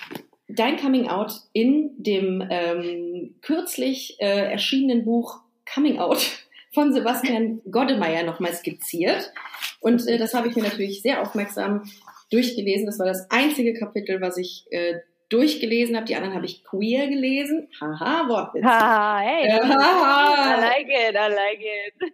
[0.47, 5.41] dein Coming Out in dem ähm, kürzlich äh, erschienenen Buch
[5.73, 9.31] Coming Out von Sebastian Goddemeyer nochmal skizziert.
[9.79, 11.83] Und äh, das habe ich mir natürlich sehr aufmerksam
[12.31, 12.85] durchgelesen.
[12.85, 14.99] Das war das einzige Kapitel, was ich äh,
[15.29, 16.05] durchgelesen habe.
[16.05, 17.69] Die anderen habe ich queer gelesen.
[17.79, 18.63] Haha, Wortwitz.
[18.63, 19.47] Haha, hey.
[19.47, 20.57] Äh, haha.
[20.57, 22.13] I like it, I like it.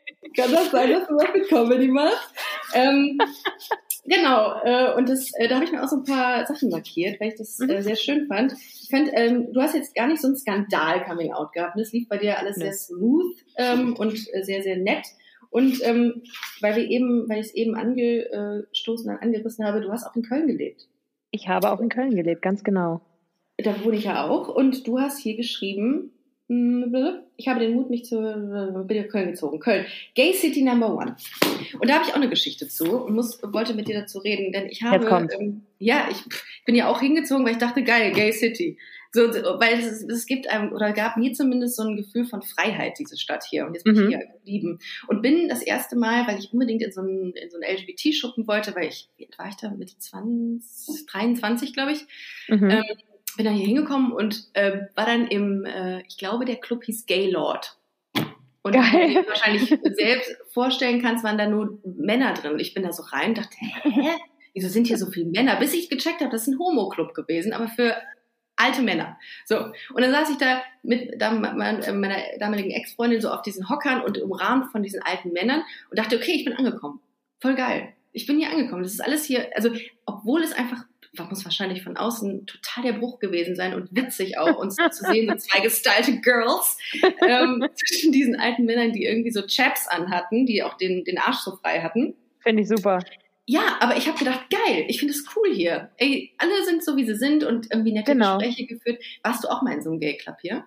[0.34, 2.32] Kann das sein, dass du was mit Comedy machst?
[2.74, 3.18] Ähm,
[4.04, 7.20] genau, äh, und das, äh, da habe ich mir auch so ein paar Sachen markiert,
[7.20, 7.82] weil ich das äh, mhm.
[7.82, 8.52] sehr schön fand.
[8.52, 11.78] Ich fand, ähm, du hast jetzt gar nicht so ein Skandal-Coming-out gehabt.
[11.78, 15.06] Das lief bei dir alles sehr smooth ähm, und äh, sehr, sehr nett.
[15.50, 16.22] Und ähm,
[16.60, 20.22] weil wir eben, weil ich es eben angestoßen und angerissen habe, du hast auch in
[20.22, 20.88] Köln gelebt.
[21.30, 23.00] Ich habe auch in Köln gelebt, ganz genau.
[23.58, 24.48] Da wohne ich ja auch.
[24.48, 26.12] Und du hast hier geschrieben,
[26.48, 28.20] ich habe den Mut, mich zu
[28.86, 29.58] bin in Köln gezogen.
[29.58, 29.84] Köln.
[30.14, 31.16] Gay City Number One.
[31.80, 34.52] Und da habe ich auch eine Geschichte zu und muss, wollte mit dir dazu reden,
[34.52, 36.18] denn ich habe, ähm, ja, ich
[36.64, 38.78] bin ja auch hingezogen, weil ich dachte, geil, Gay City.
[39.12, 42.98] So, weil es, es gibt einem, oder gab mir zumindest so ein Gefühl von Freiheit,
[42.98, 43.66] diese Stadt hier.
[43.66, 44.02] Und jetzt bin mhm.
[44.02, 44.78] ich hier geblieben.
[45.08, 48.46] Und bin das erste Mal, weil ich unbedingt in so einen, in so einen LGBT-Schuppen
[48.46, 52.06] wollte, weil ich, wie war ich da, Mitte 20, 23, glaube ich,
[52.48, 52.70] mhm.
[52.70, 52.84] ähm,
[53.36, 57.06] bin dann hier hingekommen und äh, war dann im, äh, ich glaube, der Club hieß
[57.06, 57.76] Gaylord.
[58.62, 58.84] Und Geil.
[58.84, 62.52] wie du dir wahrscheinlich selbst vorstellen kannst, waren da nur Männer drin.
[62.52, 64.10] Und ich bin da so rein und dachte, hä?
[64.54, 65.56] Wieso sind hier so viele Männer?
[65.56, 67.94] Bis ich gecheckt habe, das ist ein Homo-Club gewesen, aber für
[68.56, 69.18] alte Männer.
[69.44, 69.58] So.
[69.58, 71.80] Und dann saß ich da mit meiner
[72.38, 76.32] damaligen Ex-Freundin so auf diesen Hockern und umrahmt von diesen alten Männern und dachte, okay,
[76.32, 77.00] ich bin angekommen.
[77.38, 77.92] Voll geil.
[78.12, 78.82] Ich bin hier angekommen.
[78.82, 79.70] Das ist alles hier, also,
[80.06, 80.84] obwohl es einfach
[81.24, 85.28] muss wahrscheinlich von außen total der Bruch gewesen sein und witzig auch, uns zu sehen,
[85.28, 86.78] so zwei gestylte Girls
[87.26, 91.38] ähm, zwischen diesen alten Männern, die irgendwie so Chaps anhatten, die auch den, den Arsch
[91.38, 92.14] so frei hatten.
[92.40, 93.00] Finde ich super.
[93.46, 95.90] Ja, aber ich habe gedacht, geil, ich finde es cool hier.
[95.98, 98.38] Ey, alle sind so, wie sie sind und irgendwie nette genau.
[98.38, 99.02] Gespräche geführt.
[99.22, 100.64] Warst du auch mal in so einem Gay Club hier?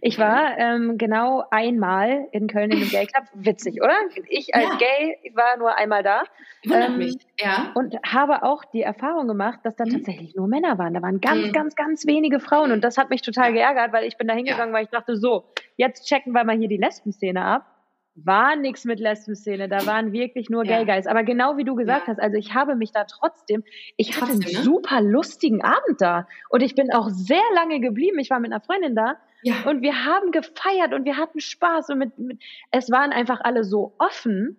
[0.00, 3.24] Ich war ähm, genau einmal in Köln in einem Gay Club.
[3.34, 3.94] Witzig, oder?
[4.28, 4.76] Ich als ja.
[4.76, 6.22] Gay war nur einmal da.
[6.64, 7.72] Wundert ähm, mich, ja.
[7.74, 9.90] Und habe auch die Erfahrung gemacht, dass da mhm.
[9.90, 10.94] tatsächlich nur Männer waren.
[10.94, 11.52] Da waren ganz, mhm.
[11.52, 12.72] ganz, ganz wenige Frauen.
[12.72, 14.74] Und das hat mich total geärgert, weil ich bin da hingegangen, ja.
[14.74, 15.44] weil ich dachte, so,
[15.76, 17.66] jetzt checken wir mal hier die Lesben-Szene ab
[18.14, 20.78] war nichts mit Lesben-Szene, da waren wirklich nur ja.
[20.78, 21.06] Gay Guys.
[21.06, 22.12] Aber genau wie du gesagt ja.
[22.12, 23.64] hast, also ich habe mich da trotzdem,
[23.96, 24.62] ich trotzdem, hatte einen ne?
[24.62, 28.18] super lustigen Abend da und ich bin auch sehr lange geblieben.
[28.18, 29.54] Ich war mit einer Freundin da ja.
[29.66, 33.64] und wir haben gefeiert und wir hatten Spaß und mit, mit es waren einfach alle
[33.64, 34.58] so offen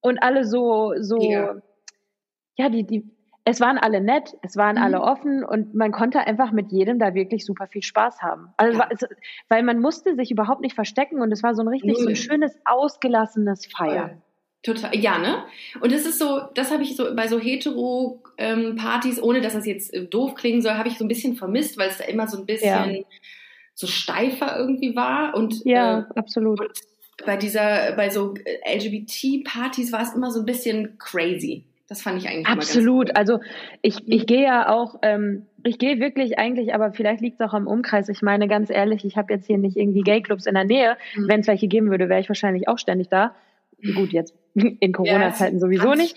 [0.00, 1.18] und alle so so
[2.56, 3.10] ja, die die
[3.44, 4.82] es waren alle nett, es waren mhm.
[4.82, 8.52] alle offen und man konnte einfach mit jedem da wirklich super viel Spaß haben.
[8.56, 8.88] Also, ja.
[8.90, 9.00] es,
[9.48, 12.02] weil man musste sich überhaupt nicht verstecken und es war so ein richtig Null.
[12.02, 14.22] so ein schönes, ausgelassenes Feiern.
[14.62, 15.42] Total, ja, ne?
[15.80, 19.66] Und das ist so, das habe ich so bei so Hetero-Partys, ähm, ohne dass das
[19.66, 22.28] jetzt äh, doof klingen soll, habe ich so ein bisschen vermisst, weil es da immer
[22.28, 23.02] so ein bisschen ja.
[23.74, 25.34] so steifer irgendwie war.
[25.34, 26.60] Und, ja, äh, absolut.
[26.60, 26.70] Und
[27.26, 31.64] bei dieser, bei so äh, LGBT-Partys war es immer so ein bisschen crazy.
[31.88, 33.16] Das fand ich eigentlich Absolut.
[33.16, 33.40] Also
[33.82, 37.54] ich, ich gehe ja auch, ähm, ich gehe wirklich eigentlich, aber vielleicht liegt es auch
[37.54, 38.08] am Umkreis.
[38.08, 40.96] Ich meine ganz ehrlich, ich habe jetzt hier nicht irgendwie Gay-Clubs in der Nähe.
[41.16, 41.28] Mhm.
[41.28, 43.34] Wenn es welche geben würde, wäre ich wahrscheinlich auch ständig da.
[43.94, 46.16] Gut, jetzt in Corona-Zeiten ja, sowieso nicht.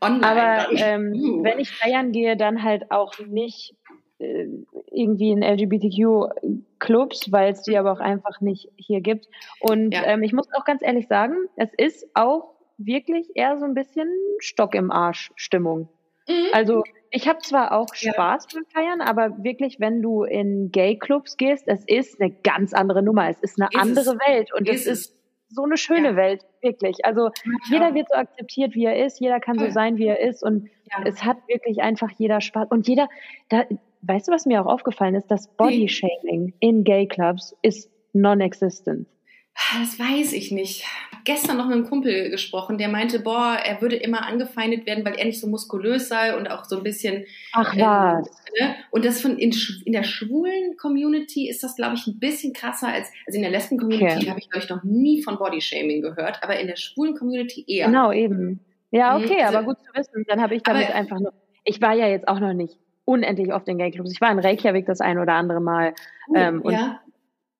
[0.00, 1.44] Online aber ähm, uh.
[1.44, 3.76] wenn ich feiern gehe, dann halt auch nicht
[4.18, 4.46] äh,
[4.90, 9.28] irgendwie in LGBTQ-Clubs, weil es die aber auch einfach nicht hier gibt.
[9.60, 10.04] Und ja.
[10.06, 14.08] ähm, ich muss auch ganz ehrlich sagen, es ist auch wirklich eher so ein bisschen
[14.38, 15.88] Stock im Arsch Stimmung.
[16.28, 16.46] Mhm.
[16.52, 18.60] Also ich habe zwar auch Spaß ja.
[18.60, 23.28] beim Feiern, aber wirklich, wenn du in Gay-Clubs gehst, es ist eine ganz andere Nummer.
[23.28, 24.28] Es ist eine ist andere es.
[24.28, 25.16] Welt und ist es ist
[25.48, 26.16] so eine schöne ja.
[26.16, 27.04] Welt, wirklich.
[27.04, 27.52] Also ja.
[27.70, 30.68] jeder wird so akzeptiert, wie er ist, jeder kann so sein, wie er ist und
[31.04, 32.68] es hat wirklich einfach jeder Spaß.
[32.70, 33.08] Und jeder,
[33.48, 33.64] da,
[34.02, 35.30] weißt du, was mir auch aufgefallen ist?
[35.30, 39.06] Das Body-Shaming in Gay-Clubs ist non-existent.
[39.54, 40.84] Das weiß ich nicht.
[41.24, 45.14] Gestern noch mit einem Kumpel gesprochen, der meinte, boah, er würde immer angefeindet werden, weil
[45.14, 47.24] er nicht so muskulös sei und auch so ein bisschen.
[47.52, 48.26] Ach was.
[48.26, 48.74] Ähm, ne?
[48.90, 52.88] Und das von in, in der schwulen Community ist das, glaube ich, ein bisschen krasser
[52.88, 54.30] als also in der lesben Community okay.
[54.30, 57.86] habe ich glaube ich noch nie von Bodyshaming gehört, aber in der schwulen Community eher.
[57.86, 58.60] Genau eben.
[58.90, 59.24] Ja, mhm.
[59.24, 60.24] okay, also, aber gut zu wissen.
[60.26, 61.32] Dann habe ich damit aber, einfach nur.
[61.64, 64.12] Ich war ja jetzt auch noch nicht unendlich oft in Gay-Clubs.
[64.12, 65.94] Ich war in Reykjavik das ein oder andere Mal.
[66.28, 67.00] Uh, ähm, und ja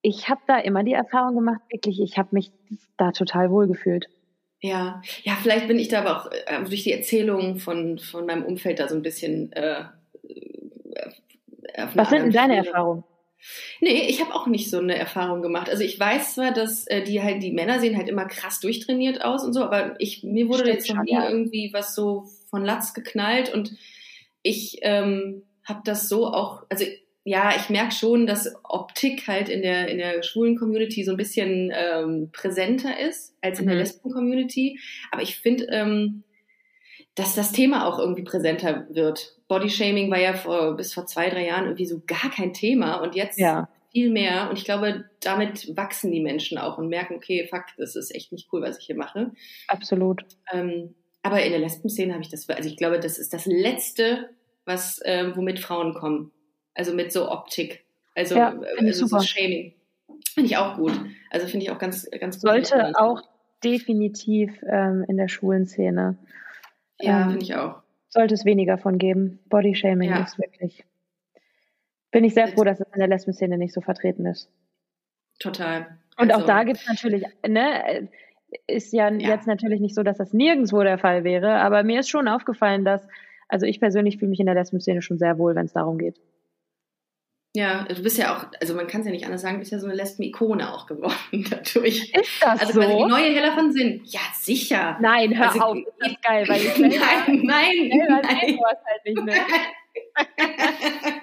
[0.02, 2.50] ich habe da immer die Erfahrung gemacht, wirklich, ich habe mich
[2.96, 4.08] da total wohl gefühlt.
[4.60, 8.44] Ja, ja, vielleicht bin ich da aber auch äh, durch die Erzählungen von, von meinem
[8.44, 9.52] Umfeld da so ein bisschen.
[9.52, 9.84] Äh,
[10.22, 13.04] äh Was sind denn deine Erfahrungen?
[13.80, 15.68] Nee, ich habe auch nicht so eine Erfahrung gemacht.
[15.68, 19.24] Also ich weiß zwar, dass äh, die halt, die Männer sehen halt immer krass durchtrainiert
[19.24, 21.28] aus und so, aber ich, mir wurde Stimmt jetzt noch nie ja.
[21.28, 23.72] irgendwie was so von Latz geknallt und
[24.42, 26.84] ich ähm, habe das so auch, also
[27.24, 31.16] ja, ich merke schon, dass Optik halt in der, in der schwulen Community so ein
[31.16, 33.70] bisschen ähm, präsenter ist als in mhm.
[33.70, 34.80] der Lesben-Community.
[35.12, 36.24] Aber ich finde, ähm,
[37.14, 39.36] dass das Thema auch irgendwie präsenter wird.
[39.46, 43.14] Bodyshaming war ja vor, bis vor zwei, drei Jahren irgendwie so gar kein Thema und
[43.14, 43.68] jetzt ja.
[43.92, 44.48] viel mehr.
[44.50, 48.32] Und ich glaube, damit wachsen die Menschen auch und merken, okay, fuck, das ist echt
[48.32, 49.30] nicht cool, was ich hier mache.
[49.68, 50.24] Absolut.
[50.52, 54.30] Ähm, aber in der Lesben-Szene habe ich das, also ich glaube, das ist das Letzte,
[54.64, 56.32] was, äh, womit Frauen kommen.
[56.74, 57.84] Also mit so Optik.
[58.14, 59.74] Also, ja, also so Shaming.
[60.34, 60.92] Finde ich auch gut.
[61.30, 62.42] Also finde ich auch ganz, ganz gut.
[62.42, 63.22] Sollte auch
[63.62, 66.16] definitiv ähm, in der schwulen Szene.
[67.00, 67.82] Ja, ähm, finde ich auch.
[68.08, 69.40] Sollte es weniger von geben.
[69.48, 70.22] Bodyshaming ja.
[70.22, 70.84] ist wirklich.
[72.10, 74.50] Bin ich sehr froh, dass es in der Lesben-Szene nicht so vertreten ist.
[75.38, 75.98] Total.
[76.18, 78.08] Und also, auch da gibt es natürlich, ne,
[78.66, 82.00] ist ja, ja, jetzt natürlich nicht so, dass das nirgendwo der Fall wäre, aber mir
[82.00, 83.06] ist schon aufgefallen, dass,
[83.48, 86.20] also ich persönlich fühle mich in der Lesben-Szene schon sehr wohl, wenn es darum geht.
[87.54, 89.72] Ja, du bist ja auch, also man kann es ja nicht anders sagen, du bist
[89.72, 92.10] ja so eine Lesben-Ikone auch geworden dadurch.
[92.14, 92.80] Ist das also so?
[92.80, 94.00] Also die neue Hella von Sinn.
[94.06, 94.96] Ja, sicher.
[95.02, 98.58] Nein, hör also, auf, das ist geil, weil ich selber, Nein, nein, selber nein.
[98.86, 99.44] halt nicht mehr.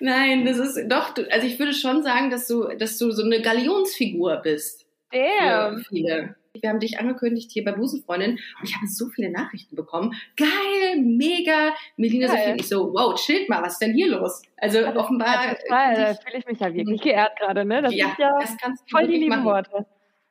[0.00, 3.40] nein, das ist doch, also ich würde schon sagen, dass du, dass du so eine
[3.40, 4.84] Galionsfigur bist.
[5.10, 5.78] Damn.
[5.78, 9.74] Für viele wir haben dich angekündigt hier bei Busenfreundin und ich habe so viele Nachrichten
[9.76, 10.14] bekommen.
[10.36, 11.74] Geil, mega.
[11.96, 12.56] Melina Geil.
[12.58, 14.42] Ich so, wow, chillt mal, was ist denn hier los?
[14.56, 15.46] Also ja, offenbar.
[15.46, 17.82] Ja, total, da fühle ich mich ja wirklich geehrt gerade, ne?
[17.82, 19.44] Das ja, ist ja das kannst voll die lieben machen.
[19.44, 19.86] Worte.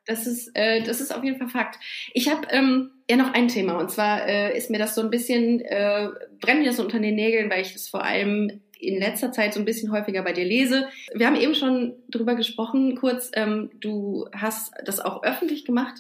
[0.06, 1.80] Das ist, äh, das ist auf jeden Fall Fakt.
[2.14, 5.10] Ich habe ähm, ja noch ein Thema und zwar äh, ist mir das so ein
[5.10, 6.10] bisschen, äh,
[6.42, 9.54] brennt mir das so unter den Nägeln, weil ich das vor allem in letzter Zeit
[9.54, 10.88] so ein bisschen häufiger bei dir lese.
[11.14, 13.32] Wir haben eben schon drüber gesprochen, kurz.
[13.34, 15.96] Ähm, du hast das auch öffentlich gemacht,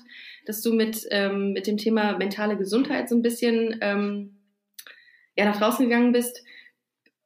[0.45, 4.37] dass du mit, ähm, mit dem Thema mentale Gesundheit so ein bisschen ähm,
[5.35, 6.43] ja, nach draußen gegangen bist.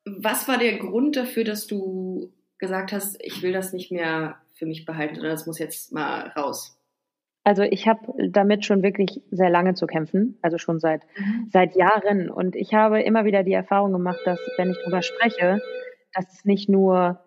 [0.05, 4.65] Was war der Grund dafür, dass du gesagt hast, ich will das nicht mehr für
[4.65, 6.76] mich behalten oder das muss jetzt mal raus?
[7.47, 11.47] Also ich habe damit schon wirklich sehr lange zu kämpfen, also schon seit, mhm.
[11.49, 12.29] seit Jahren.
[12.29, 15.61] Und ich habe immer wieder die Erfahrung gemacht, dass wenn ich darüber spreche,
[16.13, 17.21] dass es nicht nur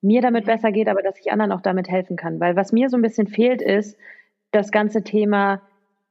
[0.00, 2.40] mir damit besser geht, aber dass ich anderen auch damit helfen kann.
[2.40, 3.96] Weil was mir so ein bisschen fehlt, ist,
[4.50, 5.62] das ganze Thema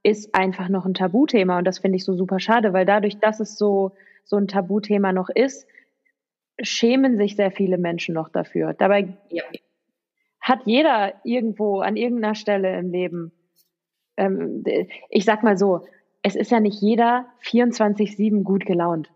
[0.01, 1.57] ist einfach noch ein Tabuthema.
[1.57, 3.91] Und das finde ich so super schade, weil dadurch, dass es so,
[4.23, 5.67] so ein Tabuthema noch ist,
[6.61, 8.73] schämen sich sehr viele Menschen noch dafür.
[8.75, 9.43] Dabei ja.
[10.39, 13.33] hat jeder irgendwo an irgendeiner Stelle im Leben
[14.21, 14.63] ähm,
[15.09, 15.85] ich sag mal so,
[16.21, 19.09] es ist ja nicht jeder 24-7 gut gelaunt.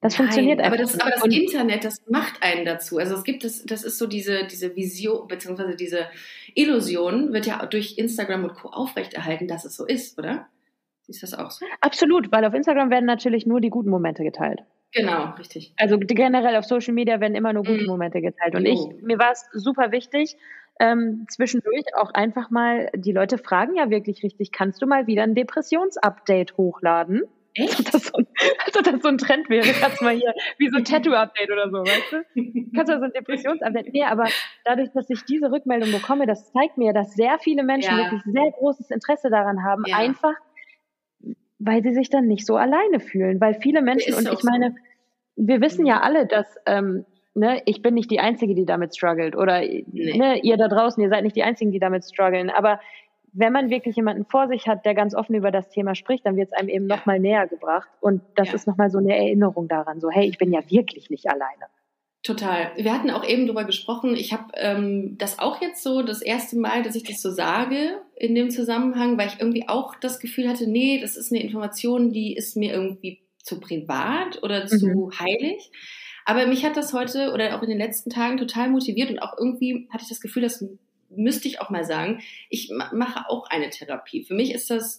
[0.00, 0.72] Das Nein, funktioniert einfach.
[0.72, 2.98] Aber das, aber das Internet, das macht einen dazu.
[2.98, 6.06] Also es gibt das, das ist so diese, diese Vision, beziehungsweise diese
[6.54, 8.68] Illusion wird ja durch Instagram und Co.
[8.68, 10.46] aufrechterhalten, dass es so ist, oder?
[11.08, 11.64] Ist das auch so?
[11.80, 14.60] Absolut, weil auf Instagram werden natürlich nur die guten Momente geteilt.
[14.92, 15.72] Genau, richtig.
[15.76, 17.88] Also generell auf Social Media werden immer nur gute mhm.
[17.88, 18.54] Momente geteilt.
[18.54, 20.36] Und ich, mir war es super wichtig,
[20.78, 25.22] ähm, zwischendurch auch einfach mal, die Leute fragen ja wirklich richtig, kannst du mal wieder
[25.22, 27.22] ein Depressionsupdate hochladen?
[27.54, 27.78] Echt?
[27.78, 28.26] Als das, so ein,
[28.66, 31.70] als das so ein Trend wäre, kannst du mal hier, wie so ein Tattoo-Update oder
[31.70, 32.72] so, weißt du?
[32.74, 33.92] Kannst du so ein Depressionsupdate?
[33.94, 34.26] Nee, aber
[34.64, 38.04] dadurch, dass ich diese Rückmeldung bekomme, das zeigt mir, dass sehr viele Menschen ja.
[38.04, 39.96] wirklich sehr großes Interesse daran haben, ja.
[39.96, 40.34] einfach,
[41.58, 43.40] weil sie sich dann nicht so alleine fühlen.
[43.40, 44.74] Weil viele Menschen, und ich meine,
[45.36, 49.36] wir wissen ja alle, dass ähm, ne, ich bin nicht die Einzige, die damit struggelt.
[49.36, 50.16] Oder nee.
[50.16, 52.50] ne, ihr da draußen, ihr seid nicht die Einzigen, die damit strugglen.
[52.50, 52.80] Aber
[53.32, 56.36] wenn man wirklich jemanden vor sich hat, der ganz offen über das Thema spricht, dann
[56.36, 56.96] wird es einem eben ja.
[56.96, 57.88] nochmal näher gebracht.
[58.00, 58.54] Und das ja.
[58.54, 61.66] ist nochmal so eine Erinnerung daran, so, hey, ich bin ja wirklich nicht alleine.
[62.22, 62.72] Total.
[62.76, 64.16] Wir hatten auch eben drüber gesprochen.
[64.16, 68.00] Ich habe ähm, das auch jetzt so das erste Mal, dass ich das so sage
[68.16, 72.12] in dem Zusammenhang, weil ich irgendwie auch das Gefühl hatte, nee, das ist eine Information,
[72.12, 75.10] die ist mir irgendwie zu privat oder zu mhm.
[75.20, 75.70] heilig.
[76.26, 79.38] Aber mich hat das heute oder auch in den letzten Tagen total motiviert und auch
[79.38, 80.62] irgendwie hatte ich das Gefühl, das
[81.08, 84.24] müsste ich auch mal sagen, ich mache auch eine Therapie.
[84.24, 84.98] Für mich ist das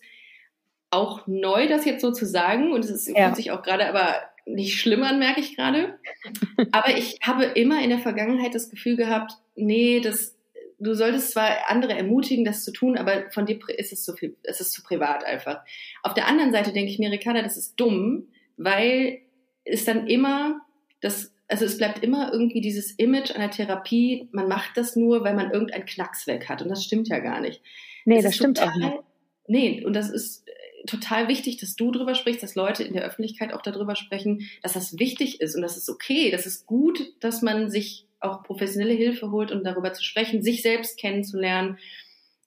[0.89, 3.25] auch neu, das jetzt so zu sagen und es ist, ja.
[3.25, 5.99] fühlt sich auch gerade aber nicht schlimm an, merke ich gerade.
[6.71, 10.33] aber ich habe immer in der Vergangenheit das Gefühl gehabt, nee, das,
[10.79, 14.37] du solltest zwar andere ermutigen, das zu tun, aber von dir ist es zu viel,
[14.43, 15.59] es ist zu privat einfach.
[16.03, 19.19] Auf der anderen Seite denke ich mir, Ricarda, das ist dumm, weil
[19.65, 20.61] es dann immer
[21.01, 25.35] das, also es bleibt immer irgendwie dieses Image einer Therapie, man macht das nur, weil
[25.35, 26.61] man irgendeinen Knacks weg hat.
[26.61, 27.61] Und das stimmt ja gar nicht.
[28.05, 29.03] Nee, das, das stimmt total, auch nicht.
[29.47, 33.03] Nee, und das ist äh, total wichtig, dass du drüber sprichst, dass Leute in der
[33.03, 36.31] Öffentlichkeit auch darüber sprechen, dass das wichtig ist und das ist okay.
[36.31, 40.61] Das ist gut, dass man sich auch professionelle Hilfe holt, um darüber zu sprechen, sich
[40.61, 41.77] selbst kennenzulernen.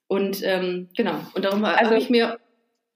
[0.07, 2.39] Und ähm, genau, und darum also, habe ich mir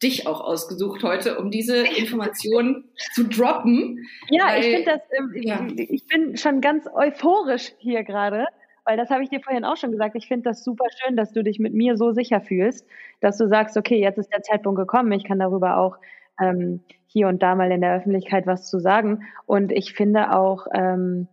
[0.04, 4.06] dich auch ausgesucht heute, um diese Informationen zu droppen.
[4.30, 5.68] Ja, weil, ich finde das, ähm, ja.
[5.76, 8.46] ich bin schon ganz euphorisch hier gerade,
[8.84, 10.16] weil das habe ich dir vorhin auch schon gesagt.
[10.16, 12.86] Ich finde das super schön, dass du dich mit mir so sicher fühlst,
[13.22, 15.98] dass du sagst, okay, jetzt ist der Zeitpunkt gekommen, ich kann darüber auch
[16.40, 19.24] ähm, hier und da mal in der Öffentlichkeit was zu sagen.
[19.46, 21.28] Und ich finde auch, ähm,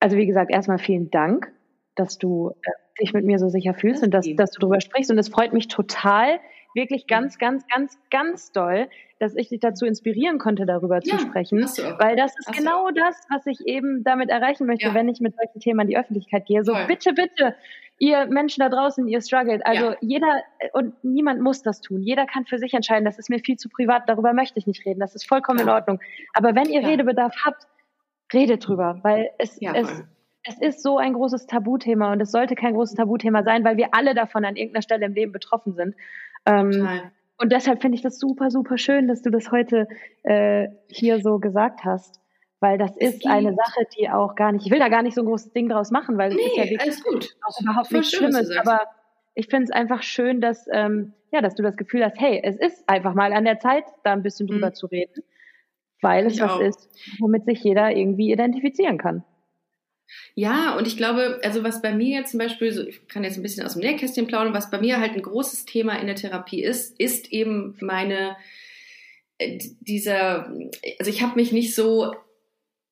[0.00, 1.52] also wie gesagt, erstmal vielen Dank,
[1.94, 2.70] dass du äh,
[3.00, 5.10] dich mit mir so sicher fühlst das und dass, dass du darüber sprichst.
[5.10, 6.40] Und es freut mich total,
[6.76, 11.26] wirklich ganz, ganz, ganz, ganz doll, dass ich dich dazu inspirieren konnte, darüber ja, zu
[11.26, 11.62] sprechen.
[11.98, 14.94] Weil das ist genau das, was ich eben damit erreichen möchte, ja.
[14.94, 16.62] wenn ich mit solchen Themen in die Öffentlichkeit gehe.
[16.62, 16.86] So, Voll.
[16.86, 17.56] bitte, bitte,
[17.98, 19.64] ihr Menschen da draußen, ihr struggelt.
[19.64, 19.96] Also ja.
[20.00, 22.02] jeder und niemand muss das tun.
[22.02, 24.84] Jeder kann für sich entscheiden, das ist mir viel zu privat, darüber möchte ich nicht
[24.84, 25.00] reden.
[25.00, 25.98] Das ist vollkommen in Ordnung.
[26.34, 27.66] Aber wenn ihr Redebedarf habt,
[28.32, 30.04] redet drüber, weil es, es,
[30.42, 33.88] es ist so ein großes Tabuthema und es sollte kein großes Tabuthema sein, weil wir
[33.92, 35.94] alle davon an irgendeiner Stelle im Leben betroffen sind.
[36.46, 36.88] Ähm,
[37.38, 39.88] und deshalb finde ich das super, super schön, dass du das heute
[40.22, 42.20] äh, hier so gesagt hast.
[42.58, 45.14] Weil das es ist eine Sache, die auch gar nicht, ich will da gar nicht
[45.14, 47.36] so ein großes Ding draus machen, weil es nee, ist ja wirklich alles gut.
[47.42, 48.50] auch überhaupt nichts Schlimmes.
[48.56, 48.80] Aber
[49.34, 52.56] ich finde es einfach schön, dass, ähm, ja, dass du das Gefühl hast, hey, es
[52.56, 54.74] ist einfach mal an der Zeit, da ein bisschen drüber mhm.
[54.74, 55.22] zu reden,
[56.00, 56.60] weil es was auch.
[56.60, 56.88] ist,
[57.20, 59.22] womit sich jeder irgendwie identifizieren kann.
[60.34, 63.36] Ja, und ich glaube, also was bei mir jetzt zum Beispiel, so, ich kann jetzt
[63.36, 66.16] ein bisschen aus dem Nähkästchen plaudern, was bei mir halt ein großes Thema in der
[66.16, 68.36] Therapie ist, ist eben meine,
[69.38, 70.52] äh, dieser,
[70.98, 72.14] also ich habe mich nicht so,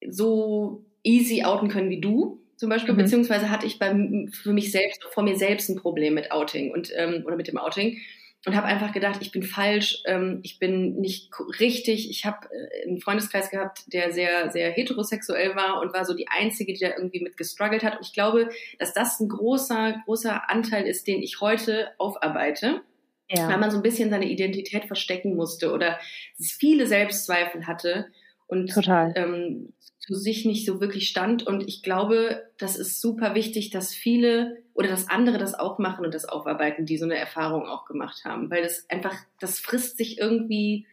[0.07, 2.99] so easy outen können wie du zum Beispiel, mhm.
[2.99, 3.91] beziehungsweise hatte ich bei,
[4.31, 7.59] für mich selbst, vor mir selbst ein Problem mit Outing und, ähm, oder mit dem
[7.59, 7.99] Outing
[8.47, 11.31] und habe einfach gedacht, ich bin falsch, ähm, ich bin nicht
[11.61, 12.11] richtig.
[12.11, 16.29] Ich habe äh, einen Freundeskreis gehabt, der sehr, sehr heterosexuell war und war so die
[16.29, 17.97] Einzige, die da irgendwie mit gestruggelt hat.
[17.97, 22.83] Und ich glaube, dass das ein großer, großer Anteil ist, den ich heute aufarbeite.
[23.31, 23.49] Ja.
[23.49, 25.99] Weil man so ein bisschen seine Identität verstecken musste oder
[26.37, 28.07] viele Selbstzweifel hatte
[28.47, 29.13] und Total.
[29.17, 29.73] Ähm,
[30.07, 31.47] zu sich nicht so wirklich stand.
[31.47, 36.05] Und ich glaube, das ist super wichtig, dass viele oder dass andere das auch machen
[36.05, 38.51] und das aufarbeiten, die so eine Erfahrung auch gemacht haben.
[38.51, 40.87] Weil das einfach, das frisst sich irgendwie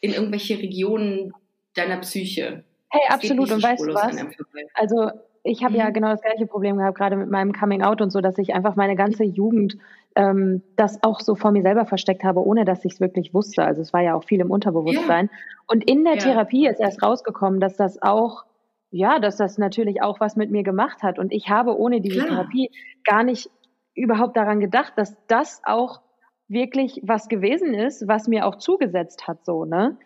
[0.00, 1.32] in irgendwelche Regionen
[1.74, 2.64] deiner Psyche.
[2.88, 3.50] Hey, das absolut.
[3.50, 4.16] Und weißt du was?
[4.74, 5.10] Also
[5.42, 5.80] ich habe mhm.
[5.80, 8.54] ja genau das gleiche Problem gehabt, gerade mit meinem Coming Out und so, dass ich
[8.54, 9.76] einfach meine ganze Jugend
[10.16, 13.64] ähm, das auch so vor mir selber versteckt habe, ohne dass ich es wirklich wusste.
[13.64, 15.30] Also es war ja auch viel im Unterbewusstsein.
[15.30, 15.38] Ja.
[15.68, 16.20] Und in der ja.
[16.20, 18.44] Therapie ist erst rausgekommen, dass das auch,
[18.90, 21.18] ja, dass das natürlich auch was mit mir gemacht hat.
[21.18, 22.28] Und ich habe ohne diese Klar.
[22.28, 22.70] Therapie
[23.04, 23.50] gar nicht
[23.94, 26.00] überhaupt daran gedacht, dass das auch
[26.48, 29.98] wirklich was gewesen ist, was mir auch zugesetzt hat, so, ne?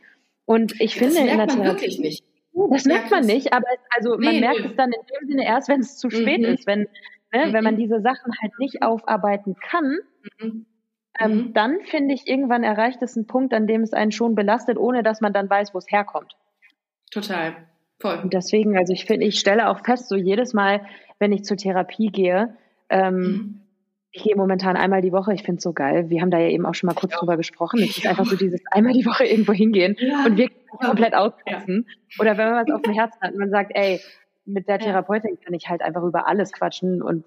[0.45, 1.69] Und ich das finde in der Therapie.
[1.69, 2.25] Wirklich nicht.
[2.71, 4.67] Das merkt man nicht, aber also nee, man merkt nee.
[4.67, 6.47] es dann in dem Sinne erst, wenn es zu spät mhm.
[6.47, 6.89] ist, wenn,
[7.33, 7.53] ne, mhm.
[7.53, 9.99] wenn man diese Sachen halt nicht aufarbeiten kann,
[10.41, 10.67] mhm.
[11.19, 11.53] Ähm, mhm.
[11.55, 15.03] dann finde ich, irgendwann erreicht es einen Punkt, an dem es einen schon belastet, ohne
[15.03, 16.37] dass man dann weiß, wo es herkommt.
[17.11, 17.57] Total.
[17.99, 18.21] Voll.
[18.23, 20.87] Und deswegen, also ich finde, ich stelle auch fest, so jedes Mal,
[21.19, 22.57] wenn ich zur Therapie gehe,
[22.89, 23.61] ähm, mhm.
[24.13, 26.09] ich gehe momentan einmal die Woche, ich finde es so geil.
[26.09, 27.81] Wir haben da ja eben auch schon mal kurz drüber gesprochen.
[27.83, 30.25] Es ist einfach so dieses einmal die Woche irgendwo hingehen ja.
[30.25, 31.13] und wirklich komplett.
[31.13, 31.35] Ja.
[32.19, 34.01] Oder wenn man was auf dem Herzen hat und man sagt, ey,
[34.53, 37.25] mit der Therapeutin kann ich halt einfach über alles quatschen und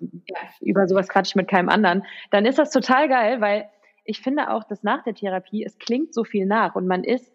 [0.62, 3.70] über sowas quatsche ich mit keinem anderen, dann ist das total geil, weil
[4.06, 7.32] ich finde auch, dass nach der Therapie, es klingt so viel nach und man ist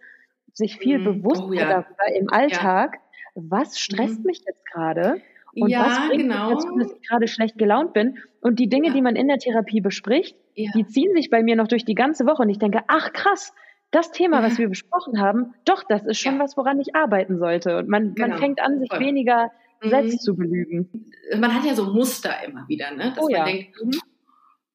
[0.53, 1.68] sich viel mm, bewusster oh, ja.
[1.68, 2.99] darüber im Alltag,
[3.34, 3.43] ja.
[3.49, 4.26] was stresst mm.
[4.26, 5.20] mich jetzt gerade
[5.55, 6.51] und ja, was bringt genau.
[6.51, 8.18] mich dazu, dass ich gerade schlecht gelaunt bin.
[8.41, 11.68] Und die Dinge, die man in der Therapie bespricht, die ziehen sich bei mir noch
[11.68, 13.53] durch die ganze Woche und ich denke, ach krass,
[13.91, 17.78] das Thema, was wir besprochen haben, doch, das ist schon was, woran ich arbeiten sollte.
[17.78, 18.28] Und man, genau.
[18.28, 19.01] man fängt an, sich Voll.
[19.01, 19.51] weniger
[19.83, 20.18] selbst mhm.
[20.18, 21.11] zu belügen.
[21.37, 23.12] Man hat ja so Muster immer wieder, ne?
[23.14, 23.45] dass oh, man ja.
[23.45, 24.01] denkt, mhm.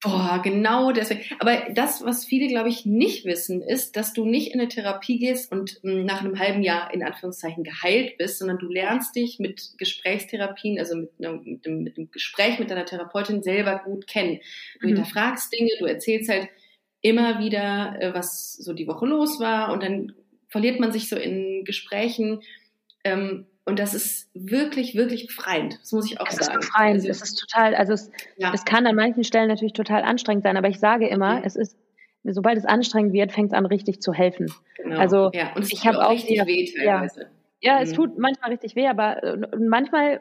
[0.02, 1.22] boah, genau deswegen.
[1.38, 5.18] Aber das, was viele, glaube ich, nicht wissen, ist, dass du nicht in eine Therapie
[5.18, 9.38] gehst und hm, nach einem halben Jahr in Anführungszeichen geheilt bist, sondern du lernst dich
[9.38, 14.06] mit Gesprächstherapien, also mit, einer, mit, dem, mit dem Gespräch mit deiner Therapeutin selber gut
[14.06, 14.40] kennen.
[14.80, 14.94] Du mhm.
[14.94, 16.48] hinterfragst Dinge, du erzählst halt
[17.00, 20.14] immer wieder, äh, was so die Woche los war und dann
[20.48, 22.40] verliert man sich so in Gesprächen.
[23.02, 25.78] Ähm, und das ist wirklich, wirklich befreiend.
[25.80, 26.42] Das muss ich auch es sagen.
[26.42, 26.94] Es ist befreiend.
[26.96, 28.52] Also, es ist total, also es, ja.
[28.52, 31.46] es kann an manchen Stellen natürlich total anstrengend sein, aber ich sage immer, okay.
[31.46, 31.76] es ist,
[32.24, 34.52] sobald es anstrengend wird, fängt es an, richtig zu helfen.
[34.76, 34.98] Genau.
[34.98, 35.54] Also ja.
[35.54, 37.30] und es ich habe auch richtig die, weh teilweise.
[37.60, 37.84] Ja, ja mhm.
[37.84, 40.20] es tut manchmal richtig weh, aber äh, manchmal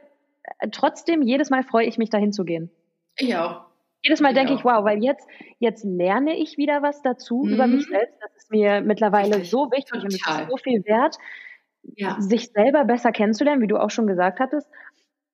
[0.59, 2.71] äh, trotzdem, jedes Mal freue ich mich, dahin zu gehen.
[3.17, 3.65] Ich auch.
[4.03, 4.59] Jedes Mal ich denke auch.
[4.59, 5.27] ich, wow, weil jetzt,
[5.59, 7.53] jetzt lerne ich wieder was dazu mhm.
[7.55, 7.91] über mich mhm.
[7.91, 8.17] selbst.
[8.21, 9.49] Das ist mir mittlerweile richtig.
[9.49, 10.43] so wichtig Total.
[10.43, 11.17] und so viel wert
[11.95, 12.15] ja.
[12.19, 14.67] sich selber besser kennenzulernen, wie du auch schon gesagt hattest.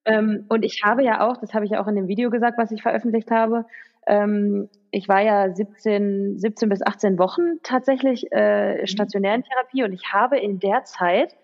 [0.05, 2.57] Ähm, und ich habe ja auch, das habe ich ja auch in dem Video gesagt,
[2.57, 3.65] was ich veröffentlicht habe,
[4.07, 8.87] ähm, ich war ja 17, 17 bis 18 Wochen tatsächlich äh, mhm.
[8.87, 11.35] stationär in Therapie und ich habe in der Zeit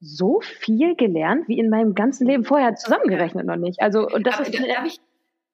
[0.00, 3.80] so viel gelernt, wie in meinem ganzen Leben vorher zusammengerechnet noch nicht.
[3.80, 5.00] Also und das Aber, ist darf ich,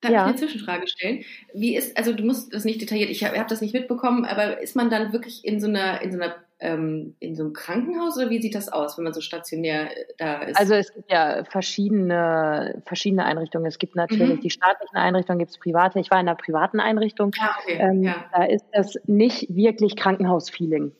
[0.00, 0.22] darf ja.
[0.22, 1.24] ich eine Zwischenfrage stellen?
[1.52, 4.60] Wie ist also du musst das nicht detailliert, ich habe hab das nicht mitbekommen, aber
[4.60, 6.34] ist man dann wirklich in so einer in so einer
[6.64, 10.04] ähm, in so einem Krankenhaus oder wie sieht das aus, wenn man so stationär äh,
[10.18, 10.58] da ist?
[10.58, 13.66] Also es gibt ja verschiedene, verschiedene Einrichtungen.
[13.66, 14.40] Es gibt natürlich mhm.
[14.40, 16.00] die staatlichen Einrichtungen, gibt es private.
[16.00, 17.32] Ich war in einer privaten Einrichtung.
[17.38, 17.78] Ah, okay.
[17.78, 18.24] ähm, ja.
[18.32, 20.92] Da ist das nicht wirklich Krankenhausfeeling.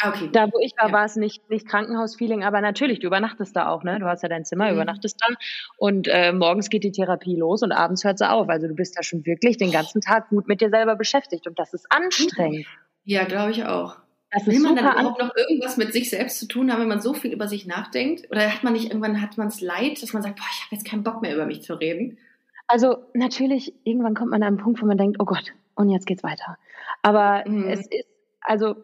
[0.00, 0.28] Ah, okay.
[0.30, 0.92] Da, wo ich war, ja.
[0.92, 3.98] war es nicht, nicht Krankenhausfeeling, aber natürlich, du übernachtest da auch, ne?
[3.98, 4.74] Du hast ja dein Zimmer, mhm.
[4.74, 5.34] übernachtest da
[5.78, 8.48] und äh, morgens geht die Therapie los und abends hört sie auf.
[8.48, 11.58] Also du bist da schon wirklich den ganzen Tag gut mit dir selber beschäftigt und
[11.58, 12.66] das ist anstrengend.
[13.04, 13.96] Ja, glaube ich auch.
[14.30, 17.00] Das Will man dann überhaupt noch irgendwas mit sich selbst zu tun haben, wenn man
[17.00, 18.30] so viel über sich nachdenkt?
[18.30, 20.74] Oder hat man nicht irgendwann hat man es leid, dass man sagt, boah, ich habe
[20.74, 22.18] jetzt keinen Bock mehr über mich zu reden?
[22.66, 26.06] Also natürlich, irgendwann kommt man an einen Punkt, wo man denkt, oh Gott, und jetzt
[26.06, 26.58] geht's weiter.
[27.02, 27.68] Aber mhm.
[27.68, 28.06] es ist,
[28.40, 28.76] also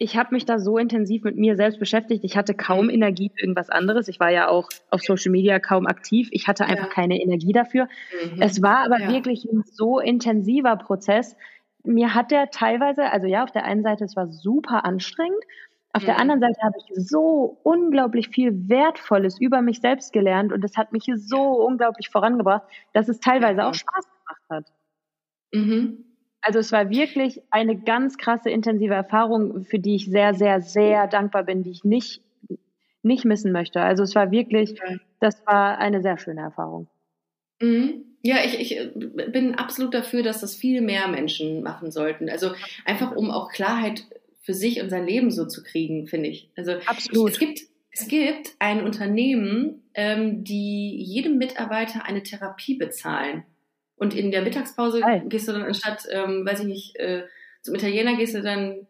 [0.00, 2.22] ich habe mich da so intensiv mit mir selbst beschäftigt.
[2.22, 2.90] Ich hatte kaum mhm.
[2.90, 4.06] Energie für irgendwas anderes.
[4.06, 6.28] Ich war ja auch auf Social Media kaum aktiv.
[6.30, 6.92] Ich hatte einfach ja.
[6.92, 7.88] keine Energie dafür.
[8.32, 8.40] Mhm.
[8.40, 9.08] Es war aber ja.
[9.10, 11.36] wirklich ein so intensiver Prozess.
[11.88, 15.42] Mir hat der teilweise, also ja, auf der einen Seite, es war super anstrengend.
[15.94, 16.06] Auf mhm.
[16.06, 20.76] der anderen Seite habe ich so unglaublich viel Wertvolles über mich selbst gelernt und es
[20.76, 24.72] hat mich so unglaublich vorangebracht, dass es teilweise auch Spaß gemacht hat.
[25.52, 26.04] Mhm.
[26.42, 31.06] Also es war wirklich eine ganz krasse, intensive Erfahrung, für die ich sehr, sehr, sehr
[31.06, 32.22] dankbar bin, die ich nicht,
[33.02, 33.80] nicht missen möchte.
[33.80, 34.78] Also es war wirklich,
[35.20, 36.86] das war eine sehr schöne Erfahrung.
[37.62, 38.07] Mhm.
[38.22, 38.90] Ja, ich, ich äh,
[39.30, 42.28] bin absolut dafür, dass das viel mehr Menschen machen sollten.
[42.28, 42.52] Also
[42.84, 44.04] einfach um auch Klarheit
[44.42, 46.50] für sich und sein Leben so zu kriegen, finde ich.
[46.56, 47.30] Also absolut.
[47.30, 47.60] Ich, es gibt
[48.00, 53.44] es gibt ein Unternehmen, ähm, die jedem Mitarbeiter eine Therapie bezahlen.
[53.96, 55.22] Und in der Mittagspause Hi.
[55.28, 57.24] gehst du dann anstatt, ähm, weiß ich nicht, äh,
[57.62, 58.86] zum Italiener gehst du dann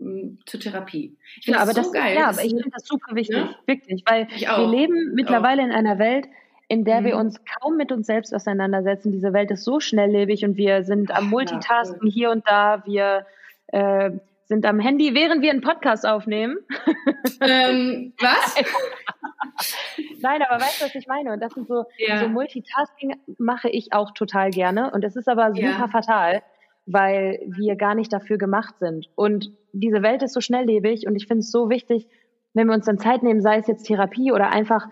[0.00, 1.18] ähm, zur Therapie.
[1.36, 2.16] Ich finde ja, das so das, geil.
[2.16, 3.54] Ja, aber ich finde das super wichtig, ja?
[3.66, 6.26] wirklich, weil wir leben mittlerweile in einer Welt,
[6.68, 7.04] in der mhm.
[7.06, 9.10] wir uns kaum mit uns selbst auseinandersetzen.
[9.10, 12.82] Diese Welt ist so schnelllebig und wir sind am Multitasken ja, hier und da.
[12.84, 13.26] Wir
[13.68, 14.10] äh,
[14.44, 16.58] sind am Handy, während wir einen Podcast aufnehmen.
[17.40, 18.56] Ähm, was?
[20.20, 21.32] Nein, aber weißt du, was ich meine?
[21.32, 22.18] Und das sind so, ja.
[22.18, 24.90] so Multitasking mache ich auch total gerne.
[24.90, 25.88] Und es ist aber super ja.
[25.88, 26.42] fatal,
[26.86, 29.08] weil wir gar nicht dafür gemacht sind.
[29.14, 32.08] Und diese Welt ist so schnelllebig und ich finde es so wichtig,
[32.54, 34.88] wenn wir uns dann Zeit nehmen, sei es jetzt Therapie oder einfach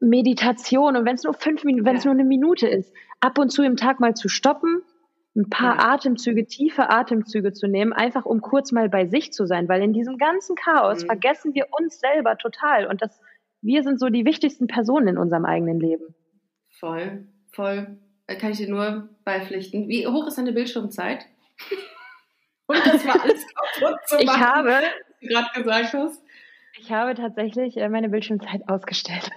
[0.00, 2.10] Meditation und wenn es nur fünf Minuten, wenn es ja.
[2.10, 4.82] nur eine Minute ist, ab und zu im Tag mal zu stoppen,
[5.36, 5.94] ein paar ja.
[5.94, 9.92] Atemzüge, tiefe Atemzüge zu nehmen, einfach um kurz mal bei sich zu sein, weil in
[9.92, 11.06] diesem ganzen Chaos mhm.
[11.06, 13.20] vergessen wir uns selber total und das,
[13.60, 16.14] wir sind so die wichtigsten Personen in unserem eigenen Leben.
[16.78, 17.98] Voll, voll.
[18.26, 19.88] Da kann ich dir nur beipflichten.
[19.88, 21.26] Wie hoch ist deine Bildschirmzeit?
[22.66, 23.44] und das war alles
[23.80, 24.82] kaputt zu machen, ich habe, was
[25.20, 26.23] du gerade gesagt hast.
[26.78, 29.30] Ich habe tatsächlich äh, meine Bildschirmzeit ausgestellt.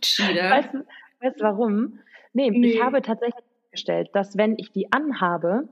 [0.00, 0.50] Cheater.
[0.50, 0.84] Weißt du,
[1.20, 1.98] weißt warum?
[2.32, 5.68] Nee, nee, ich habe tatsächlich festgestellt, dass wenn ich die anhabe,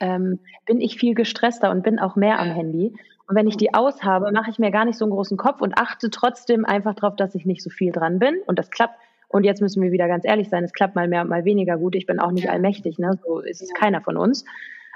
[0.00, 2.94] ähm, bin ich viel gestresster und bin auch mehr am Handy.
[3.26, 5.78] Und wenn ich die aushabe, mache ich mir gar nicht so einen großen Kopf und
[5.78, 8.36] achte trotzdem einfach darauf, dass ich nicht so viel dran bin.
[8.46, 8.98] Und das klappt.
[9.28, 11.94] Und jetzt müssen wir wieder ganz ehrlich sein, es klappt mal mehr, mal weniger gut.
[11.94, 13.18] Ich bin auch nicht allmächtig, ne?
[13.24, 14.44] so ist es keiner von uns.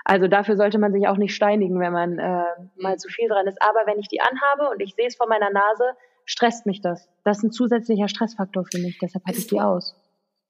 [0.09, 2.45] Also dafür sollte man sich auch nicht steinigen, wenn man äh,
[2.77, 3.61] mal zu viel dran ist.
[3.61, 5.85] Aber wenn ich die anhabe und ich sehe es vor meiner Nase,
[6.25, 7.11] stresst mich das.
[7.25, 8.99] Das ist ein zusätzlicher Stressfaktor für mich.
[8.99, 9.95] Deshalb hatte ich die aus.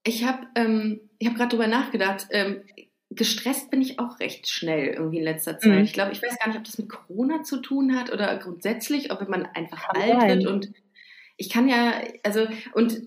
[0.05, 2.29] Ich habe ähm, hab gerade drüber nachgedacht.
[2.31, 2.63] Ähm,
[3.11, 5.73] gestresst bin ich auch recht schnell irgendwie in letzter Zeit.
[5.73, 5.85] Mhm.
[5.85, 9.11] Ich glaube, ich weiß gar nicht, ob das mit Corona zu tun hat oder grundsätzlich,
[9.11, 10.39] ob man einfach kann alt sein.
[10.39, 10.47] wird.
[10.47, 10.73] Und
[11.37, 13.03] ich kann ja, also, und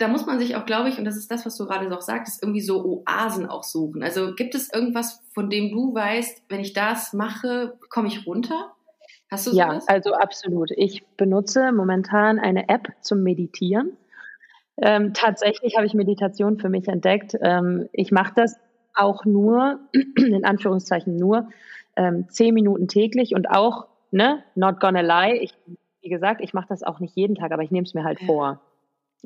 [0.00, 2.00] da muss man sich auch, glaube ich, und das ist das, was du gerade auch
[2.00, 4.02] sagtest, irgendwie so Oasen auch suchen.
[4.02, 8.72] Also gibt es irgendwas, von dem du weißt, wenn ich das mache, komme ich runter?
[9.30, 9.84] Hast du sowas?
[9.86, 10.70] Ja, also absolut.
[10.74, 13.92] Ich benutze momentan eine App zum Meditieren.
[14.78, 17.36] Ähm, tatsächlich habe ich Meditation für mich entdeckt.
[17.42, 18.58] Ähm, ich mache das
[18.94, 19.80] auch nur,
[20.16, 21.50] in Anführungszeichen nur,
[21.96, 25.54] ähm, zehn Minuten täglich und auch, ne, not gonna lie, ich,
[26.00, 28.20] wie gesagt, ich mache das auch nicht jeden Tag, aber ich nehme es mir halt
[28.22, 28.26] ja.
[28.26, 28.60] vor.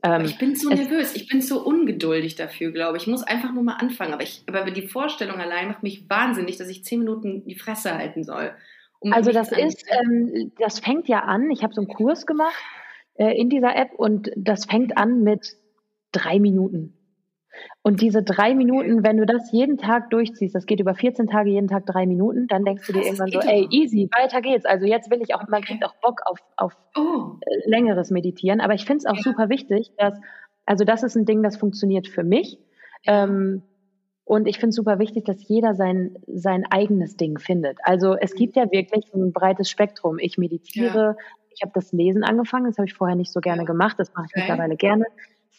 [0.02, 3.04] Ähm, ich bin so nervös, ich bin so ungeduldig dafür, glaube ich.
[3.04, 4.12] Ich muss einfach nur mal anfangen.
[4.12, 7.96] Aber, ich, aber die Vorstellung allein macht mich wahnsinnig, dass ich zehn Minuten die Fresse
[7.96, 8.52] halten soll.
[9.00, 11.50] Um also das ist, ähm, das fängt ja an.
[11.50, 12.54] Ich habe so einen Kurs gemacht
[13.14, 15.56] äh, in dieser App und das fängt an mit
[16.12, 16.94] drei Minuten.
[17.82, 21.50] Und diese drei Minuten, wenn du das jeden Tag durchziehst, das geht über 14 Tage,
[21.50, 24.64] jeden Tag drei Minuten, dann denkst du dir irgendwann so, ey, easy, weiter geht's.
[24.64, 27.36] Also jetzt will ich auch, man kriegt auch Bock auf, auf oh.
[27.40, 28.60] Äh, längeres Meditieren.
[28.60, 29.22] Aber ich finde es auch ja.
[29.22, 30.18] super wichtig, dass,
[30.66, 32.58] also das ist ein Ding, das funktioniert für mich.
[33.06, 33.62] Ähm,
[34.24, 37.78] und ich finde es super wichtig, dass jeder sein, sein eigenes Ding findet.
[37.82, 38.38] Also es mhm.
[38.38, 40.18] gibt ja wirklich ein breites Spektrum.
[40.18, 41.16] Ich meditiere, ja.
[41.54, 44.26] ich habe das Lesen angefangen, das habe ich vorher nicht so gerne gemacht, das mache
[44.26, 44.40] ich okay.
[44.40, 45.04] mittlerweile gerne.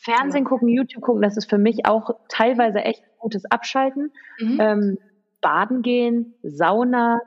[0.01, 4.11] Fernsehen gucken, YouTube gucken, das ist für mich auch teilweise echt gutes Abschalten.
[4.39, 4.57] Mhm.
[4.59, 4.97] Ähm,
[5.41, 7.21] Baden gehen, Sauna.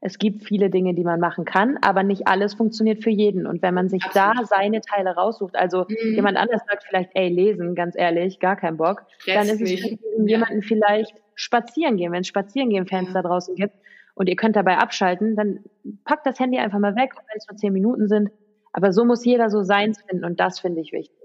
[0.00, 3.46] Es gibt viele Dinge, die man machen kann, aber nicht alles funktioniert für jeden.
[3.46, 4.38] Und wenn man sich Absolut.
[4.38, 6.14] da seine Teile raussucht, also mhm.
[6.14, 9.80] jemand anders sagt vielleicht, ey, lesen, ganz ehrlich, gar keinen Bock, Stress dann ist es
[9.80, 9.96] für
[10.26, 13.22] jemanden vielleicht spazieren gehen, wenn es spazieren gehen Fans ja.
[13.22, 13.74] da draußen gibt
[14.14, 15.64] und ihr könnt dabei abschalten, dann
[16.04, 18.30] packt das Handy einfach mal weg, wenn es nur zehn Minuten sind.
[18.72, 21.23] Aber so muss jeder so seins finden und das finde ich wichtig.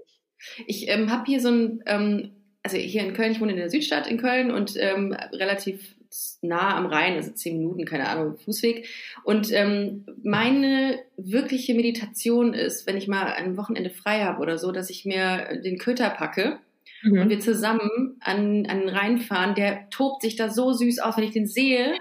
[0.66, 2.30] Ich ähm, habe hier so ein, ähm,
[2.62, 5.96] also hier in Köln, ich wohne in der Südstadt in Köln und ähm, relativ
[6.42, 8.88] nah am Rhein, also zehn Minuten, keine Ahnung, Fußweg.
[9.22, 14.72] Und ähm, meine wirkliche Meditation ist, wenn ich mal ein Wochenende frei habe oder so,
[14.72, 16.58] dass ich mir den Köter packe
[17.02, 17.20] mhm.
[17.20, 19.54] und wir zusammen an, an den Rhein fahren.
[19.54, 21.94] Der tobt sich da so süß aus, wenn ich den sehe.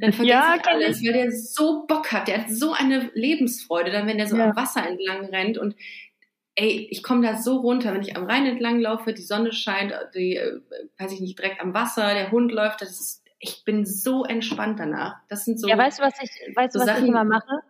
[0.00, 2.28] Dann vergesse ja, ich alles, weil der so Bock hat.
[2.28, 4.50] Der hat so eine Lebensfreude, dann wenn er so ja.
[4.50, 5.74] am Wasser entlang rennt und
[6.58, 9.94] ey, ich komme da so runter, wenn ich am Rhein entlang laufe, die Sonne scheint,
[10.14, 10.60] die, äh,
[10.98, 14.80] weiß ich nicht, direkt am Wasser, der Hund läuft, das ist, ich bin so entspannt
[14.80, 15.16] danach.
[15.28, 15.68] Das sind so.
[15.68, 17.60] Ja, weißt du, was ich, weißt so was Sachen, ich immer mache?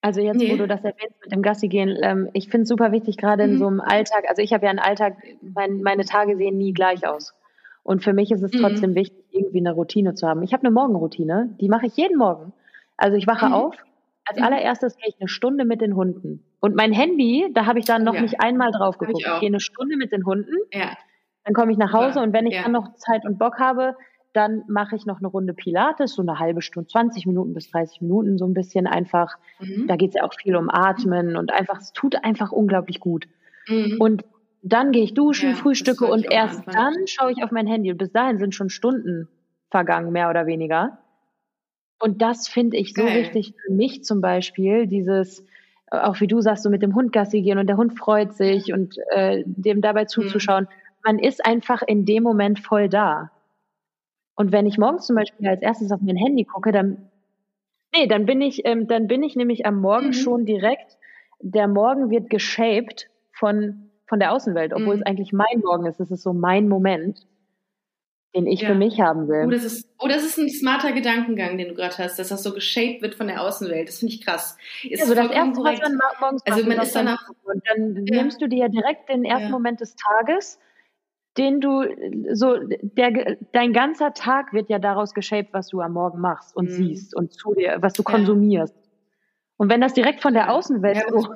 [0.00, 0.52] Also jetzt, nee.
[0.52, 3.46] wo du das erwähnst mit dem Gassi gehen, ähm, ich finde es super wichtig, gerade
[3.46, 3.52] mhm.
[3.52, 6.72] in so einem Alltag, also ich habe ja einen Alltag, mein, meine Tage sehen nie
[6.72, 7.34] gleich aus.
[7.84, 8.58] Und für mich ist es mhm.
[8.58, 10.42] trotzdem wichtig, irgendwie eine Routine zu haben.
[10.42, 12.52] Ich habe eine Morgenroutine, die mache ich jeden Morgen.
[12.96, 13.52] Also ich wache mhm.
[13.52, 13.76] auf,
[14.26, 14.44] als mhm.
[14.44, 16.44] allererstes gehe ich eine Stunde mit den Hunden.
[16.60, 18.22] Und mein Handy, da habe ich dann noch ja.
[18.22, 19.20] nicht einmal drauf geguckt.
[19.20, 20.96] Ich, ich, gehe eine Stunde mit den Hunden, ja.
[21.44, 22.24] dann komme ich nach Hause ja.
[22.24, 23.96] und wenn ich dann noch Zeit und Bock habe,
[24.32, 28.02] dann mache ich noch eine Runde Pilates, so eine halbe Stunde, 20 Minuten bis 30
[28.02, 29.36] Minuten, so ein bisschen einfach.
[29.60, 29.86] Mhm.
[29.86, 33.26] Da geht es ja auch viel um Atmen und einfach, es tut einfach unglaublich gut.
[33.66, 33.96] Mhm.
[33.98, 34.24] Und
[34.62, 37.90] dann gehe ich duschen, frühstücke und erst dann schaue ich auf mein Handy.
[37.90, 39.28] Und bis dahin sind schon Stunden
[39.70, 40.98] vergangen, mehr oder weniger.
[41.98, 43.22] Und das finde ich so Geil.
[43.22, 45.44] wichtig für mich zum Beispiel, dieses,
[45.90, 48.72] auch wie du sagst, so mit dem Hund Gassi gehen und der Hund freut sich
[48.72, 50.08] und äh, dem dabei mhm.
[50.08, 50.64] zuzuschauen.
[50.64, 50.68] Mhm.
[51.04, 53.30] Man ist einfach in dem Moment voll da.
[54.34, 57.10] Und wenn ich morgens zum Beispiel als erstes auf mein Handy gucke, dann,
[57.96, 60.12] nee, dann bin ich, ähm, dann bin ich nämlich am Morgen mhm.
[60.12, 60.98] schon direkt,
[61.40, 65.00] der Morgen wird geshaped von, von der Außenwelt, obwohl mhm.
[65.00, 66.00] es eigentlich mein Morgen ist.
[66.00, 67.26] Es ist so mein Moment,
[68.36, 68.68] den ich ja.
[68.68, 69.44] für mich haben will.
[69.46, 72.42] Oh, das ist, oh, das ist ein smarter Gedankengang, den du gerade hast, dass das
[72.42, 73.88] so geshaped wird von der Außenwelt.
[73.88, 74.58] Das finde ich krass.
[74.82, 75.80] Ist also das erste, korrekt.
[75.82, 78.22] was man morgens also man ist dann, und dann ja.
[78.22, 79.50] nimmst du dir direkt den ersten ja.
[79.50, 80.58] Moment des Tages
[81.38, 81.84] den du
[82.32, 86.70] so der dein ganzer Tag wird ja daraus geshaped, was du am Morgen machst und
[86.70, 86.72] mhm.
[86.72, 88.74] siehst und zu dir, was du konsumierst.
[89.58, 91.28] Und wenn das direkt von der Außenwelt so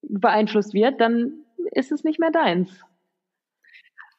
[0.00, 2.70] beeinflusst wird, dann ist es nicht mehr deins.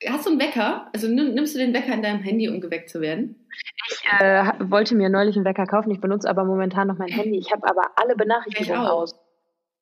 [0.08, 0.90] Hast du einen Wecker?
[0.94, 3.48] Also nimmst du den Wecker in deinem Handy, um geweckt zu werden?
[3.90, 5.92] Ich äh, wollte mir neulich einen Wecker kaufen.
[5.92, 7.38] Ich benutze aber momentan noch mein Handy.
[7.38, 9.20] Ich habe aber alle Benachrichtigungen aus.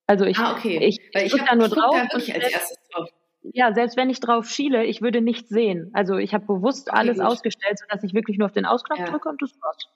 [0.08, 0.80] Also ich, ah, okay.
[0.82, 1.96] ich, ich, ich drücke da nur drauf.
[1.96, 3.10] Da erstes drauf
[3.54, 5.92] ja, selbst wenn ich drauf schiele, ich würde nichts sehen.
[5.94, 7.28] Also ich habe bewusst okay, alles gut.
[7.28, 9.06] ausgestellt, sodass ich wirklich nur auf den Ausknopf ja.
[9.06, 9.88] drücke und das war's.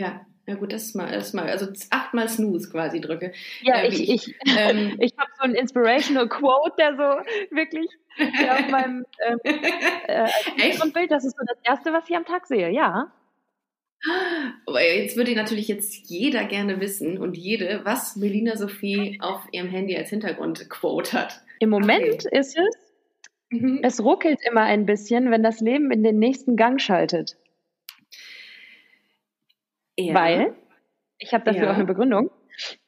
[0.00, 3.32] Ja, ja gut, das ist mal, das ist mal, also achtmal Snooze quasi drücke.
[3.60, 7.86] Ja, äh, ich, ich, ähm, ich habe so ein inspirational Quote, der so wirklich
[8.18, 12.46] der auf meinem ähm, äh, Bild, das ist so das Erste, was ich am Tag
[12.46, 13.12] sehe, ja.
[14.66, 19.68] Aber jetzt würde natürlich jetzt jeder gerne wissen und jede, was Melina Sophie auf ihrem
[19.68, 21.42] Handy als Hintergrundquote hat.
[21.58, 22.38] Im Moment okay.
[22.38, 22.76] ist es,
[23.50, 23.80] mhm.
[23.82, 27.36] es ruckelt immer ein bisschen, wenn das Leben in den nächsten Gang schaltet.
[30.06, 30.14] Ja.
[30.14, 30.54] Weil,
[31.18, 31.70] ich habe dafür ja.
[31.70, 32.30] auch eine Begründung.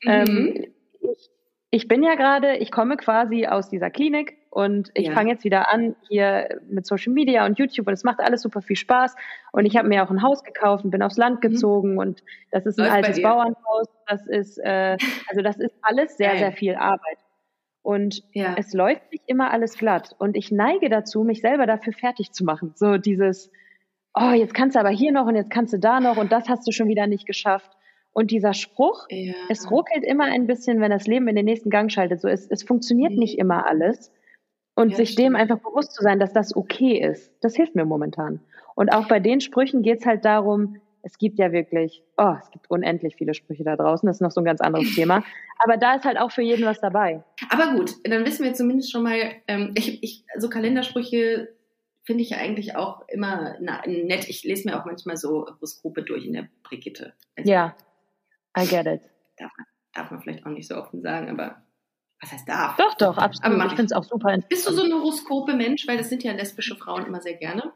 [0.03, 0.11] Mhm.
[0.11, 0.67] Ähm,
[1.01, 1.31] ich,
[1.71, 5.13] ich bin ja gerade, ich komme quasi aus dieser Klinik und ich ja.
[5.15, 8.61] fange jetzt wieder an hier mit Social Media und YouTube und es macht alles super
[8.61, 9.15] viel Spaß.
[9.53, 11.49] Und ich habe mir auch ein Haus gekauft und bin aufs Land mhm.
[11.49, 11.99] gezogen mhm.
[11.99, 13.87] und das ist ein Läuft altes Bauernhaus.
[14.07, 14.97] Das ist, äh,
[15.29, 17.19] also das ist alles sehr, sehr viel Arbeit.
[17.83, 18.55] Und ja.
[18.59, 20.15] es läuft nicht immer alles glatt.
[20.19, 22.73] Und ich neige dazu, mich selber dafür fertig zu machen.
[22.77, 23.51] So dieses,
[24.15, 26.49] oh, jetzt kannst du aber hier noch und jetzt kannst du da noch und das
[26.49, 27.71] hast du schon wieder nicht geschafft.
[28.15, 29.33] Und dieser Spruch, ja.
[29.49, 32.21] es ruckelt immer ein bisschen, wenn das Leben in den nächsten Gang schaltet.
[32.21, 33.19] So, es, es funktioniert mhm.
[33.21, 34.13] nicht immer alles.
[34.75, 35.29] Und ja, sich stimmt.
[35.29, 38.41] dem einfach bewusst zu sein, dass das okay ist, das hilft mir momentan.
[38.75, 42.51] Und auch bei den Sprüchen geht es halt darum, es gibt ja wirklich, oh, es
[42.51, 45.25] gibt unendlich viele Sprüche da draußen, das ist noch so ein ganz anderes Thema.
[45.59, 47.23] Aber da ist halt auch für jeden was dabei.
[47.51, 51.49] Aber gut, dann wissen wir zumindest schon mal, ähm, ich, ich, so Kalendersprüche
[52.05, 54.29] finde ich ja eigentlich auch immer na, nett.
[54.29, 57.15] Ich lese mir auch manchmal so Horoskope durch in der Brigitte.
[57.37, 57.77] Also, ja,
[58.59, 59.03] I get it.
[59.37, 61.63] Darf man, darf man vielleicht auch nicht so offen sagen, aber
[62.21, 62.77] was heißt darf?
[62.77, 63.55] Doch, doch, absolut.
[63.55, 65.87] Aber ich finde es auch super Bist du so ein Horoskope-Mensch?
[65.89, 67.73] Weil das sind ja lesbische Frauen immer sehr gerne.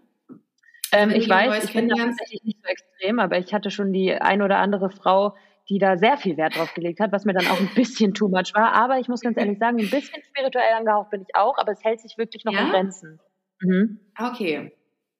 [0.92, 4.42] Ähm, ich weiß, ich bin tatsächlich nicht so extrem, aber ich hatte schon die ein
[4.42, 5.34] oder andere Frau,
[5.68, 8.28] die da sehr viel Wert drauf gelegt hat, was mir dann auch ein bisschen too
[8.28, 8.72] much war.
[8.72, 11.82] Aber ich muss ganz ehrlich sagen, ein bisschen spirituell angehaucht bin ich auch, aber es
[11.82, 12.60] hält sich wirklich noch ja?
[12.60, 13.20] in Grenzen.
[13.60, 14.00] Mhm.
[14.18, 14.72] Okay.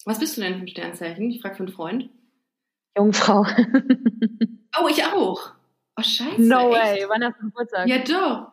[0.05, 1.31] Was bist du denn für ein Sternzeichen?
[1.31, 2.11] Ich frage für einen Freund.
[2.97, 3.45] Jungfrau.
[4.81, 5.53] oh, ich auch.
[5.97, 6.41] Oh, scheiße.
[6.41, 7.03] No echt?
[7.03, 7.09] way.
[7.09, 7.89] Wann hast du Geburtstag?
[7.89, 8.53] Ja, doch.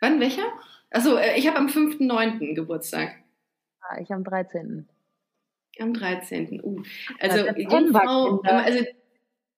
[0.00, 0.46] Wann, welcher?
[0.90, 2.54] Achso, äh, ich habe am 5.9.
[2.54, 3.16] Geburtstag.
[3.80, 4.88] Ah, ich am 13.
[5.78, 6.60] Am 13.
[6.62, 6.82] Uh.
[7.20, 8.84] Also, Jungfrau, also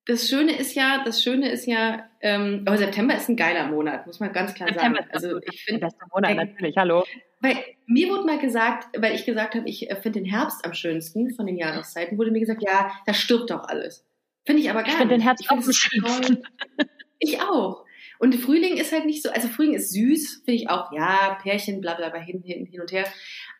[0.08, 4.06] das Schöne ist ja, das Schöne ist ja, ähm, aber September ist ein geiler Monat,
[4.06, 5.10] muss man ganz klar September sagen.
[5.12, 6.76] Also ich finde beste Monat natürlich.
[6.78, 7.04] Hallo.
[7.40, 7.56] Weil
[7.86, 11.34] mir wurde mal gesagt, weil ich gesagt habe, ich äh, finde den Herbst am schönsten
[11.34, 14.06] von den Jahreszeiten, wurde mir gesagt, ja, da stirbt doch alles.
[14.46, 14.94] Finde ich aber gar ich nicht.
[14.94, 16.42] Ich finde den Herbst ich auch am schönsten.
[17.20, 17.84] Ich auch.
[18.20, 21.80] Und Frühling ist halt nicht so, also Frühling ist süß, finde ich auch, ja, Pärchen,
[21.80, 23.04] bla bla bla, hin, hin, hin und her.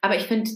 [0.01, 0.49] Aber ich finde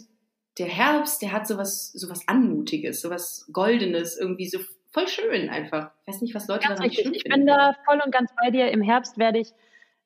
[0.59, 4.61] der Herbst, der hat sowas, sowas Anmutiges, sowas Goldenes, irgendwie so
[4.93, 5.91] voll schön einfach.
[6.03, 7.17] Ich weiß nicht, was Leute ganz daran richtig.
[7.17, 8.71] Ich bin da voll und ganz bei dir.
[8.71, 9.53] Im Herbst werde ich,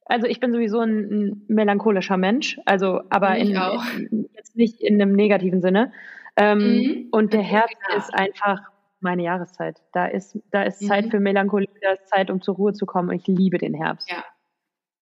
[0.06, 5.00] also ich bin sowieso ein, ein melancholischer Mensch, also aber in, in, jetzt nicht in
[5.00, 5.92] einem negativen Sinne.
[6.36, 7.08] Ähm, mhm.
[7.10, 7.96] Und der Herbst ja.
[7.96, 8.60] ist einfach
[9.00, 9.80] meine Jahreszeit.
[9.92, 10.86] Da ist, da ist mhm.
[10.86, 13.10] Zeit für Melancholie, da ist Zeit, um zur Ruhe zu kommen.
[13.10, 14.10] Und ich liebe den Herbst.
[14.10, 14.24] Ja,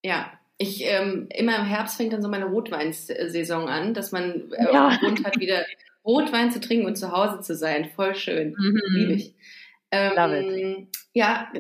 [0.03, 0.33] ja.
[0.57, 4.97] Ich, ähm, immer im Herbst fängt dann so meine Rotweinsaison an, dass man äh, ja.
[5.01, 5.65] Grund hat, wieder
[6.05, 7.91] Rotwein zu trinken und zu Hause zu sein.
[7.97, 8.55] Voll schön.
[8.57, 8.81] Mhm.
[8.95, 9.35] Liebe ich.
[9.95, 11.53] Ähm, ja,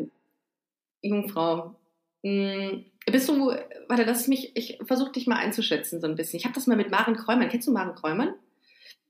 [1.03, 1.76] Jungfrau.
[2.24, 3.53] Hm, bist du,
[3.89, 6.39] warte, lass mich, ich versuche dich mal einzuschätzen so ein bisschen.
[6.39, 7.49] Ich habe das mal mit Maren Kräumann.
[7.49, 8.35] Kennst du Maren Kräumann?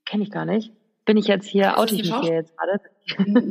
[0.04, 0.72] Kenne ich gar nicht.
[1.04, 2.80] Bin ich jetzt hier, oute ich mich hier jetzt gerade?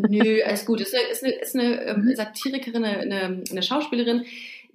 [0.09, 0.81] Nö, alles gut.
[0.81, 2.15] Ist eine, ist eine, ist eine ähm.
[2.15, 4.25] Satirikerin, eine, eine Schauspielerin,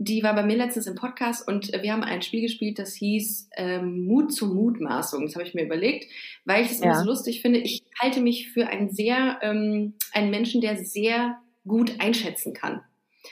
[0.01, 3.51] die war bei mir letztens im Podcast und wir haben ein Spiel gespielt, das hieß
[3.57, 5.27] ähm, Mut zur Mutmaßung.
[5.27, 6.07] Das habe ich mir überlegt,
[6.45, 6.87] weil ich es ja.
[6.87, 7.59] immer so lustig finde.
[7.59, 12.81] Ich halte mich für einen sehr, ähm, einen Menschen, der sehr gut einschätzen kann.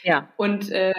[0.03, 0.29] Ja.
[0.37, 0.93] Und äh,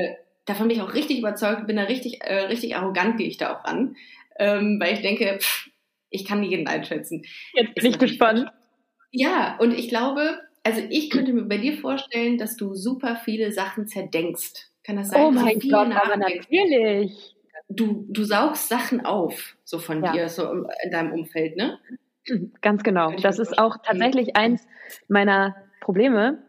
[0.45, 3.53] davon bin ich auch richtig überzeugt, bin da richtig, äh, richtig arrogant gehe ich da
[3.53, 3.97] auch ran,
[4.39, 5.69] ähm, weil ich denke, pff,
[6.09, 7.23] ich kann jeden einschätzen.
[7.53, 8.49] Jetzt bin ich gespannt.
[9.11, 13.51] Ja, und ich glaube, also ich könnte mir bei dir vorstellen, dass du super viele
[13.51, 14.71] Sachen zerdenkst.
[14.87, 15.21] Kann das sein?
[15.21, 17.35] Oh mein so Gott, aber natürlich.
[17.67, 20.13] Du, du saugst Sachen auf, so von ja.
[20.13, 20.49] dir, so
[20.81, 21.77] in deinem Umfeld, ne?
[22.61, 23.11] Ganz genau.
[23.21, 24.65] Das ist auch tatsächlich eins
[25.09, 26.41] meiner Probleme,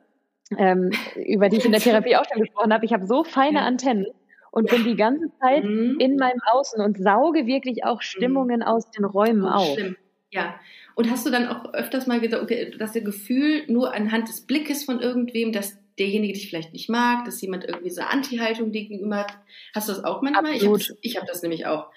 [0.56, 2.84] ähm, über die ich in der Therapie auch schon gesprochen habe.
[2.84, 4.06] Ich habe so feine Antennen
[4.52, 5.96] und bin die ganze Zeit mhm.
[5.98, 8.66] in meinem Außen und sauge wirklich auch Stimmungen mhm.
[8.66, 9.72] aus den Räumen oh, auf.
[9.72, 9.98] Stimmt.
[10.30, 10.54] Ja.
[10.94, 14.42] Und hast du dann auch öfters mal gesagt, okay, dass der Gefühl nur anhand des
[14.42, 19.18] Blickes von irgendwem, dass derjenige dich vielleicht nicht mag, dass jemand irgendwie so Anti-Haltung gegenüber
[19.18, 19.38] hat.
[19.74, 20.52] Hast du das auch manchmal?
[20.52, 20.96] Absolut.
[21.00, 21.90] Ich habe hab das nämlich auch.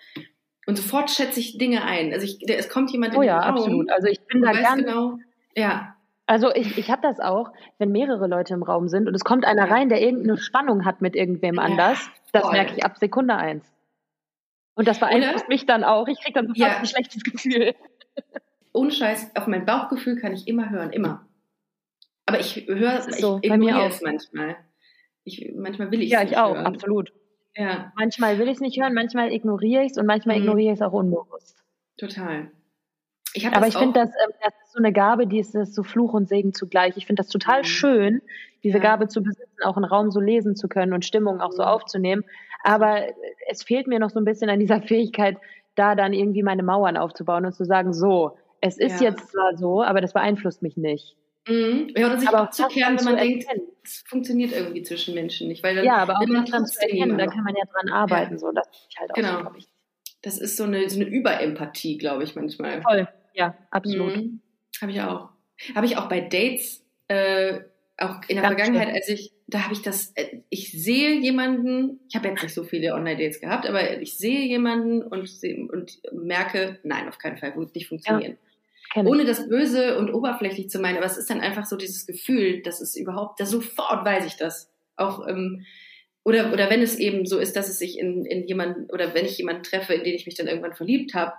[0.66, 2.14] Und sofort schätze ich Dinge ein.
[2.14, 3.58] Also ich, es kommt jemand in oh, den ja, Raum.
[3.58, 3.90] absolut.
[3.92, 5.18] Also ich bin da ganz genau.
[5.56, 5.96] Ja.
[6.28, 9.44] Also ich, ich habe das auch, wenn mehrere Leute im Raum sind und es kommt
[9.44, 12.54] einer rein, der irgendeine Spannung hat mit irgendwem ja, anders, das voll.
[12.54, 13.66] merke ich ab Sekunde eins.
[14.76, 16.08] Und das beeinflusst mich dann auch.
[16.08, 16.78] Ich kriege dann sofort ja.
[16.78, 17.76] ein schlechtes Gefühl.
[18.74, 21.26] Ohne Scheiß, auf mein Bauchgefühl kann ich immer hören, immer.
[22.26, 24.56] Aber ich höre, so, ich ignoriere es manchmal.
[25.24, 26.66] Ich, manchmal will ich es Ja, ich auch, hören.
[26.66, 27.14] absolut.
[27.56, 27.92] Ja.
[27.96, 30.44] Manchmal will ich es nicht hören, manchmal ignoriere ich es und manchmal mhm.
[30.44, 31.58] ignoriere ich es auch unbewusst.
[31.98, 32.52] Total.
[33.34, 35.84] Ich Aber ich finde, das, ähm, das ist so eine Gabe, die ist, ist so
[35.84, 36.98] Fluch und Segen zugleich.
[36.98, 37.66] Ich finde das total mhm.
[37.66, 38.22] schön,
[38.64, 38.84] diese ja.
[38.84, 41.70] Gabe zu besitzen, auch einen Raum so lesen zu können und Stimmung auch so mhm.
[41.70, 42.24] aufzunehmen.
[42.64, 43.02] Aber
[43.50, 45.38] es fehlt mir noch so ein bisschen an dieser Fähigkeit,
[45.76, 49.10] da dann irgendwie meine Mauern aufzubauen und zu sagen, so, es ist ja.
[49.10, 51.16] jetzt zwar so, aber das beeinflusst mich nicht.
[51.48, 51.94] Mhm.
[51.96, 53.46] Ja, oder sich aber abzukehren, wenn man denkt,
[53.84, 55.64] es funktioniert irgendwie zwischen Menschen nicht.
[55.64, 58.34] Weil dann ja, aber auch dran zu erkennen, da kann man ja dran arbeiten.
[58.34, 58.40] Ja.
[58.40, 59.44] So, das ich halt auch genau.
[59.44, 59.66] So,
[60.22, 62.82] das ist so eine, so eine Überempathie, glaube ich, manchmal.
[62.84, 64.18] Voll, ja, absolut.
[64.18, 64.42] Mhm.
[64.82, 65.30] Habe ich auch.
[65.76, 67.62] Habe ich auch bei Dates, äh,
[67.98, 68.96] auch in der Ganz Vergangenheit, schön.
[68.96, 72.64] als ich, da habe ich das, äh, ich sehe jemanden, ich habe jetzt nicht so
[72.64, 75.30] viele Online-Dates gehabt, aber ich sehe jemanden und,
[75.72, 78.34] und merke, nein, auf keinen Fall, wird nicht funktionieren.
[78.34, 78.51] Ja.
[78.96, 82.62] Ohne das Böse und oberflächlich zu meinen, aber es ist dann einfach so dieses Gefühl,
[82.62, 84.72] dass es überhaupt, da sofort weiß ich das.
[84.98, 85.66] Auch, ähm,
[86.24, 89.26] oder, oder wenn es eben so ist, dass es sich in, in jemanden, oder wenn
[89.26, 91.34] ich jemanden treffe, in den ich mich dann irgendwann verliebt habe,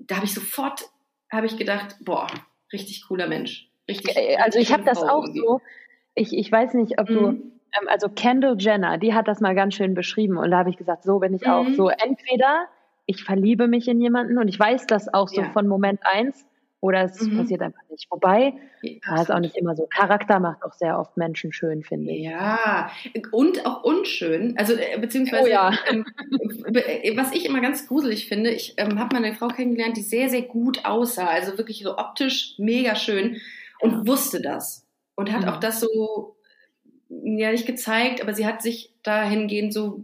[0.00, 0.82] da habe ich sofort,
[1.30, 2.28] habe ich gedacht, boah,
[2.72, 3.68] richtig cooler Mensch.
[3.88, 5.40] Richtig, äh, also ich habe das auch irgendwie.
[5.40, 5.60] so,
[6.14, 7.14] ich, ich weiß nicht, ob mhm.
[7.14, 10.70] du, ähm, also Kendall Jenner, die hat das mal ganz schön beschrieben und da habe
[10.70, 11.50] ich gesagt, so bin ich mhm.
[11.50, 11.68] auch.
[11.70, 12.68] So entweder
[13.06, 15.50] ich verliebe mich in jemanden und ich weiß das auch so ja.
[15.50, 16.46] von Moment eins
[16.82, 17.38] oder es mhm.
[17.38, 18.08] passiert einfach nicht.
[18.10, 19.86] Wobei, ja, ist auch nicht immer so.
[19.86, 22.24] Charakter macht auch sehr oft Menschen schön, finde ich.
[22.24, 22.90] Ja,
[23.30, 24.54] und auch unschön.
[24.58, 25.72] Also, äh, beziehungsweise, oh, ja.
[25.88, 26.04] ähm,
[26.74, 30.02] äh, was ich immer ganz gruselig finde, ich ähm, habe mal eine Frau kennengelernt, die
[30.02, 31.28] sehr, sehr gut aussah.
[31.28, 33.40] Also wirklich so optisch mega schön
[33.78, 34.06] und ja.
[34.08, 34.84] wusste das.
[35.14, 35.48] Und hat mhm.
[35.50, 36.34] auch das so,
[37.08, 40.02] ja, nicht gezeigt, aber sie hat sich dahingehend so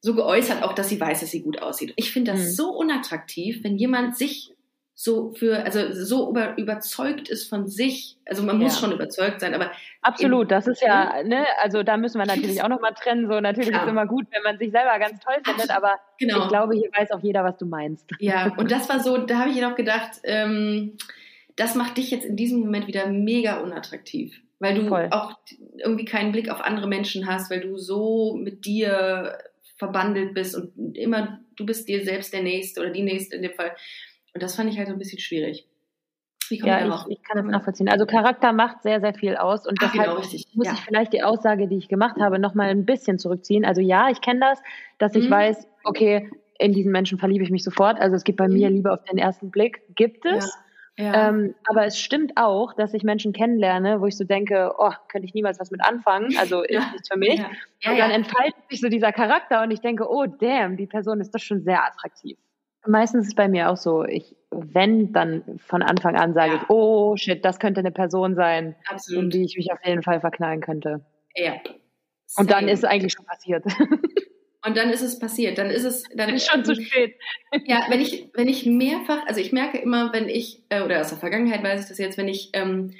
[0.00, 1.94] so geäußert, auch dass sie weiß, dass sie gut aussieht.
[1.96, 2.50] Ich finde das mhm.
[2.50, 4.53] so unattraktiv, wenn jemand sich
[4.96, 8.16] so für, also so über, überzeugt ist von sich.
[8.26, 9.72] Also man muss schon überzeugt sein, aber.
[10.02, 13.26] Absolut, das ist ja, ne, also da müssen wir natürlich auch nochmal trennen.
[13.26, 13.82] So, natürlich ja.
[13.82, 16.42] ist immer gut, wenn man sich selber ganz toll findet, aber genau.
[16.42, 18.08] ich glaube, hier weiß auch jeder, was du meinst.
[18.20, 20.96] Ja, und das war so, da habe ich noch gedacht, ähm,
[21.56, 24.40] das macht dich jetzt in diesem Moment wieder mega unattraktiv.
[24.60, 25.08] Weil du Voll.
[25.10, 25.36] auch
[25.76, 29.36] irgendwie keinen Blick auf andere Menschen hast, weil du so mit dir
[29.76, 33.52] verbandelt bist und immer, du bist dir selbst der Nächste oder die Nächste in dem
[33.52, 33.72] Fall.
[34.34, 35.66] Und das fand ich halt so ein bisschen schwierig.
[36.50, 37.88] ja, ich, ich, kann das nachvollziehen.
[37.88, 40.20] Also Charakter macht sehr, sehr viel aus und Ach, deshalb genau,
[40.54, 40.72] muss ja.
[40.72, 43.64] ich vielleicht die Aussage, die ich gemacht habe, nochmal ein bisschen zurückziehen.
[43.64, 44.60] Also ja, ich kenne das,
[44.98, 45.32] dass ich mhm.
[45.32, 47.98] weiß, okay, in diesen Menschen verliebe ich mich sofort.
[48.00, 48.54] Also es gibt bei mhm.
[48.54, 50.44] mir Liebe auf den ersten Blick, gibt es.
[50.44, 50.60] Ja.
[50.96, 51.28] Ja.
[51.28, 55.26] Ähm, aber es stimmt auch, dass ich Menschen kennenlerne, wo ich so denke, oh, könnte
[55.26, 56.90] ich niemals was mit anfangen, also ist ja.
[56.92, 57.38] nichts für mich.
[57.38, 57.50] Ja.
[57.80, 61.20] Ja, und dann entfaltet sich so dieser Charakter und ich denke, oh damn, die Person
[61.20, 62.38] ist doch schon sehr attraktiv.
[62.86, 66.70] Meistens ist es bei mir auch so, ich, wenn, dann von Anfang an sage ich,
[66.70, 69.24] oh shit, das könnte eine Person sein, Absolut.
[69.24, 71.04] in die ich mich auf jeden Fall verknallen könnte.
[71.34, 71.54] Ja.
[72.36, 73.64] Und dann ist es eigentlich schon passiert.
[74.66, 75.58] Und dann ist es passiert.
[75.58, 77.16] Dann ist es dann ist schon zu spät.
[77.66, 81.10] Ja, wenn ich wenn ich mehrfach, also ich merke immer, wenn ich äh, oder aus
[81.10, 82.94] der Vergangenheit weiß ich das jetzt, wenn ich ähm,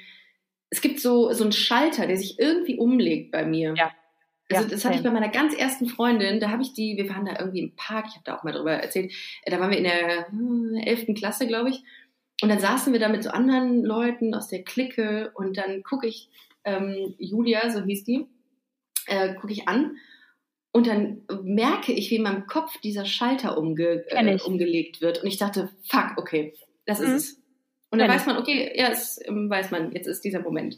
[0.69, 3.73] es gibt so so einen Schalter, der sich irgendwie umlegt bei mir.
[3.75, 3.91] Ja.
[4.51, 7.25] Also das hatte ich bei meiner ganz ersten Freundin, da habe ich die, wir waren
[7.25, 9.11] da irgendwie im Park, ich habe da auch mal drüber erzählt,
[9.43, 11.83] äh, da waren wir in der hm, elften Klasse, glaube ich.
[12.41, 16.05] Und dann saßen wir da mit so anderen Leuten aus der Clique und dann gucke
[16.05, 16.29] ich
[16.63, 18.27] ähm, Julia, so hieß die,
[19.07, 19.97] äh, gucke ich an
[20.75, 25.23] und dann merke ich, wie in meinem Kopf dieser Schalter umge äh, umgelegt wird.
[25.23, 26.53] Und ich dachte, fuck, okay,
[26.85, 27.15] das ist mhm.
[27.15, 27.41] es.
[27.91, 30.77] Und dann Kenn weiß man, okay, ja, das ähm, weiß man, jetzt ist dieser Moment.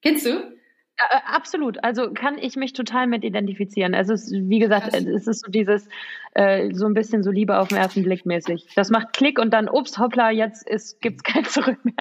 [0.00, 0.56] Kennst du?
[0.98, 1.82] Ja, äh, absolut.
[1.82, 3.94] Also kann ich mich total mit identifizieren.
[3.94, 5.04] Also es, wie gesagt, Krass.
[5.04, 5.88] es ist so dieses,
[6.34, 8.66] äh, so ein bisschen so Liebe auf den ersten Blick mäßig.
[8.76, 10.66] Das macht Klick und dann, ups, hoppla, jetzt
[11.00, 11.94] gibt es kein Zurück mehr.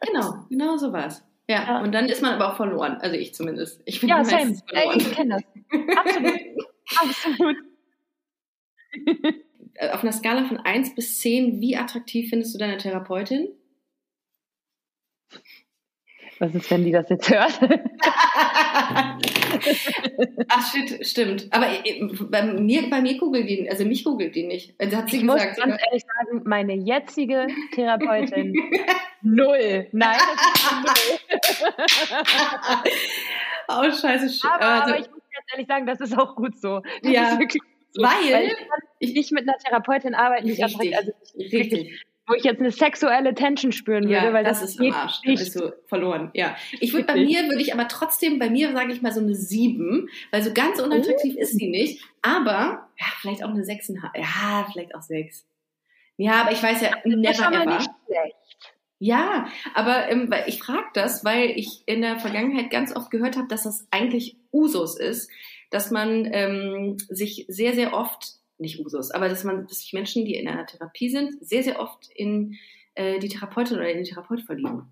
[0.00, 1.24] genau, genau so war's.
[1.48, 2.98] Ja, ja, und dann ist man aber auch verloren.
[3.00, 3.80] Also ich zumindest.
[3.84, 4.56] Ich bin ja, same.
[4.66, 4.98] Verloren.
[4.98, 5.96] Ich kenne das.
[5.96, 6.40] Absolut.
[7.02, 7.56] Absolut.
[9.74, 13.48] Äh, auf einer Skala von 1 bis 10, wie attraktiv findest du deine Therapeutin?
[16.38, 17.58] Was ist, wenn die das jetzt hört?
[20.48, 21.48] Ach shit, stimmt.
[21.50, 24.74] Aber äh, bei mir, bei mir googelt die, also mich googelt die nicht.
[24.78, 28.54] Also hat sie ich gesagt, muss ganz ehrlich sagen, meine jetzige Therapeutin
[29.22, 29.86] null.
[29.92, 32.02] Nein, das ist null.
[33.68, 34.46] oh scheiße.
[34.46, 36.82] Aber, also, aber ich muss ganz ehrlich sagen, das ist auch gut so.
[37.02, 37.38] Das ja,
[37.94, 38.44] weil, weil
[38.98, 41.72] ich, ich nicht mit einer Therapeutin arbeiten, nicht richtig, also richtig.
[41.72, 44.92] richtig wo ich jetzt eine sexuelle Tension spüren würde, ja, weil das, das ist geht
[44.92, 45.20] am Arsch.
[45.24, 45.40] Nicht.
[45.40, 46.30] Da bist du verloren.
[46.34, 49.20] Ja, ich würde bei mir würde ich aber trotzdem bei mir sage ich mal so
[49.20, 51.40] eine sieben, weil so ganz unattraktiv oh.
[51.40, 54.16] ist sie nicht, aber ja, vielleicht auch eine sechseinhalb.
[54.16, 55.46] Ja, vielleicht auch sechs.
[56.16, 57.76] Ja, aber ich weiß ja das never schon ever.
[57.76, 58.36] Nicht schlecht.
[58.98, 63.46] Ja, aber ähm, ich frage das, weil ich in der Vergangenheit ganz oft gehört habe,
[63.48, 65.30] dass das eigentlich Usus ist,
[65.70, 70.24] dass man ähm, sich sehr, sehr oft nicht Usus, aber dass man, dass sich Menschen,
[70.24, 72.56] die in einer Therapie sind, sehr, sehr oft in
[72.94, 74.90] äh, die Therapeutin oder in den Therapeut verlieben.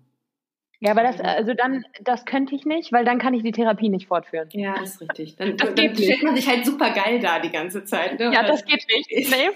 [0.79, 3.89] Ja, aber das, also dann, das könnte ich nicht, weil dann kann ich die Therapie
[3.89, 4.49] nicht fortführen.
[4.51, 5.35] Ja, das ist richtig.
[5.37, 8.19] Dann, das dann stellt man sich halt super geil da die ganze Zeit.
[8.19, 8.31] Ne?
[8.33, 9.31] Ja, das geht nicht.
[9.31, 9.49] Nee,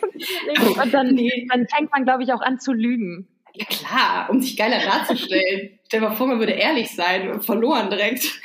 [0.81, 1.45] Und dann, nee.
[1.51, 3.27] dann fängt man, glaube ich, auch an zu lügen.
[3.53, 5.79] Ja klar, um sich geiler darzustellen.
[5.85, 8.23] Stell dir mal vor, man würde ehrlich sein, verloren direkt.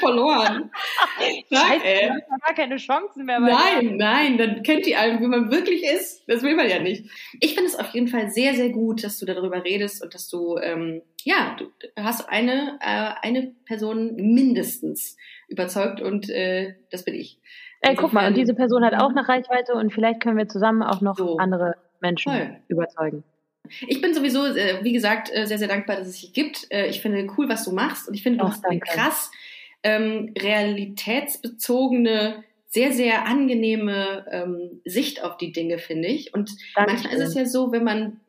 [0.00, 0.70] verloren.
[1.52, 2.08] Scheiße, ey.
[2.08, 3.38] gar keine Chancen mehr.
[3.38, 6.24] Nein, nein, dann kennt die einen, wie man wirklich ist.
[6.28, 7.08] Das will man ja nicht.
[7.40, 10.28] Ich finde es auf jeden Fall sehr, sehr gut, dass du darüber redest und dass
[10.28, 15.16] du, ähm, ja, du hast eine, äh, eine Person mindestens
[15.48, 17.38] überzeugt und äh, das bin ich.
[17.82, 20.82] Ey, guck mal, und diese Person hat auch eine Reichweite und vielleicht können wir zusammen
[20.82, 21.38] auch noch so.
[21.38, 22.56] andere Menschen Voll.
[22.68, 23.24] überzeugen.
[23.86, 26.66] Ich bin sowieso, äh, wie gesagt, äh, sehr, sehr dankbar, dass es dich gibt.
[26.70, 29.30] Äh, ich finde cool, was du machst und ich finde, du hast eine krass
[29.82, 36.34] ähm, realitätsbezogene, sehr, sehr angenehme ähm, Sicht auf die Dinge, finde ich.
[36.34, 37.02] Und Dankeschön.
[37.02, 38.20] manchmal ist es ja so, wenn man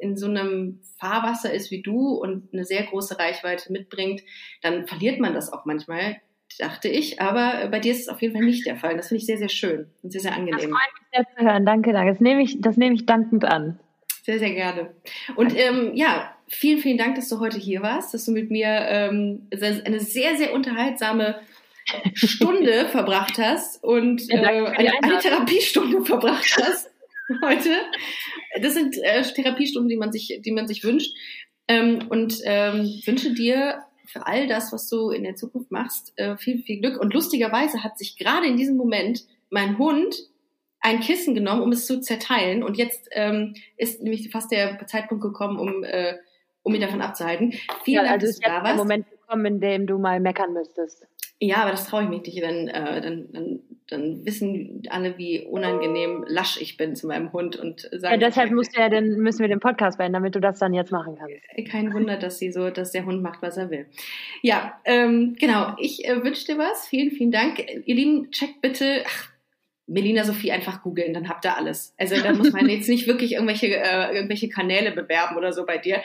[0.00, 4.22] in so einem Fahrwasser ist wie du und eine sehr große Reichweite mitbringt,
[4.62, 6.16] dann verliert man das auch manchmal,
[6.58, 7.20] dachte ich.
[7.20, 8.96] Aber bei dir ist es auf jeden Fall nicht der Fall.
[8.96, 10.52] Das finde ich sehr, sehr schön und sehr, sehr angenehm.
[10.52, 11.66] Das freut mich sehr zu hören.
[11.66, 12.12] Danke, danke.
[12.12, 13.78] Das nehme ich, das nehme ich dankend an.
[14.22, 14.94] Sehr, sehr gerne.
[15.36, 18.68] Und ähm, ja, vielen, vielen Dank, dass du heute hier warst, dass du mit mir
[18.68, 21.40] ähm, eine sehr, sehr unterhaltsame
[22.14, 26.90] Stunde verbracht hast und äh, eine, eine Therapiestunde verbracht hast
[27.42, 27.70] heute.
[28.60, 31.14] Das sind äh, Therapiestunden, die man sich, die man sich wünscht.
[31.68, 36.36] Ähm, und ähm, wünsche dir für all das, was du in der Zukunft machst, äh,
[36.36, 37.00] viel, viel Glück.
[37.00, 40.14] Und lustigerweise hat sich gerade in diesem Moment mein Hund
[40.80, 42.62] ein Kissen genommen, um es zu zerteilen.
[42.62, 46.14] Und jetzt ähm, ist nämlich fast der Zeitpunkt gekommen, um, äh,
[46.66, 47.52] um ihn davon abzuhalten.
[47.84, 48.76] Vielen ja, Dank, also dass du da warst.
[48.76, 51.06] Moment gekommen, in dem du mal meckern müsstest.
[51.38, 52.42] Ja, aber das traue ich mich nicht.
[52.42, 57.54] Dann, äh, dann, dann, dann wissen alle, wie unangenehm lasch ich bin zu meinem Hund
[57.54, 58.14] und sagen.
[58.14, 60.74] Ja, deshalb musst du ja den, müssen wir den Podcast beenden, damit du das dann
[60.74, 61.36] jetzt machen kannst.
[61.50, 63.86] Äh, kein Wunder, dass sie so, dass der Hund macht, was er will.
[64.42, 65.76] Ja, ähm, genau.
[65.78, 66.88] Ich äh, wünsche dir was.
[66.88, 67.60] Vielen, vielen Dank.
[67.84, 69.04] Ihr Lieben, checkt bitte.
[69.06, 69.35] Ach,
[69.86, 71.94] Melina Sophie einfach googeln, dann habt ihr alles.
[71.96, 75.78] Also da muss man jetzt nicht wirklich irgendwelche, äh, irgendwelche Kanäle bewerben oder so bei
[75.78, 76.02] dir.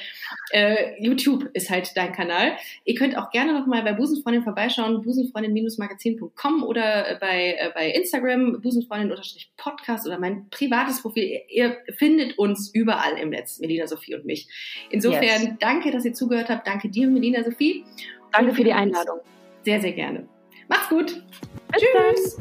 [0.52, 2.54] Äh, YouTube ist halt dein Kanal.
[2.86, 10.06] Ihr könnt auch gerne nochmal bei Busenfreundin vorbeischauen, busenfreundin-magazin.com oder bei, äh, bei Instagram, busenfreundin-podcast
[10.06, 11.42] oder mein privates Profil.
[11.50, 14.48] Ihr findet uns überall im Netz, Melina Sophie und mich.
[14.92, 15.54] Insofern yes.
[15.60, 16.68] danke, dass ihr zugehört habt.
[16.68, 17.84] Danke dir, Melina Sophie.
[18.32, 19.20] Danke für die Einladung.
[19.64, 20.28] Sehr, sehr gerne.
[20.68, 21.24] Macht's gut.
[21.72, 22.36] Bis Tschüss.
[22.36, 22.41] Dann.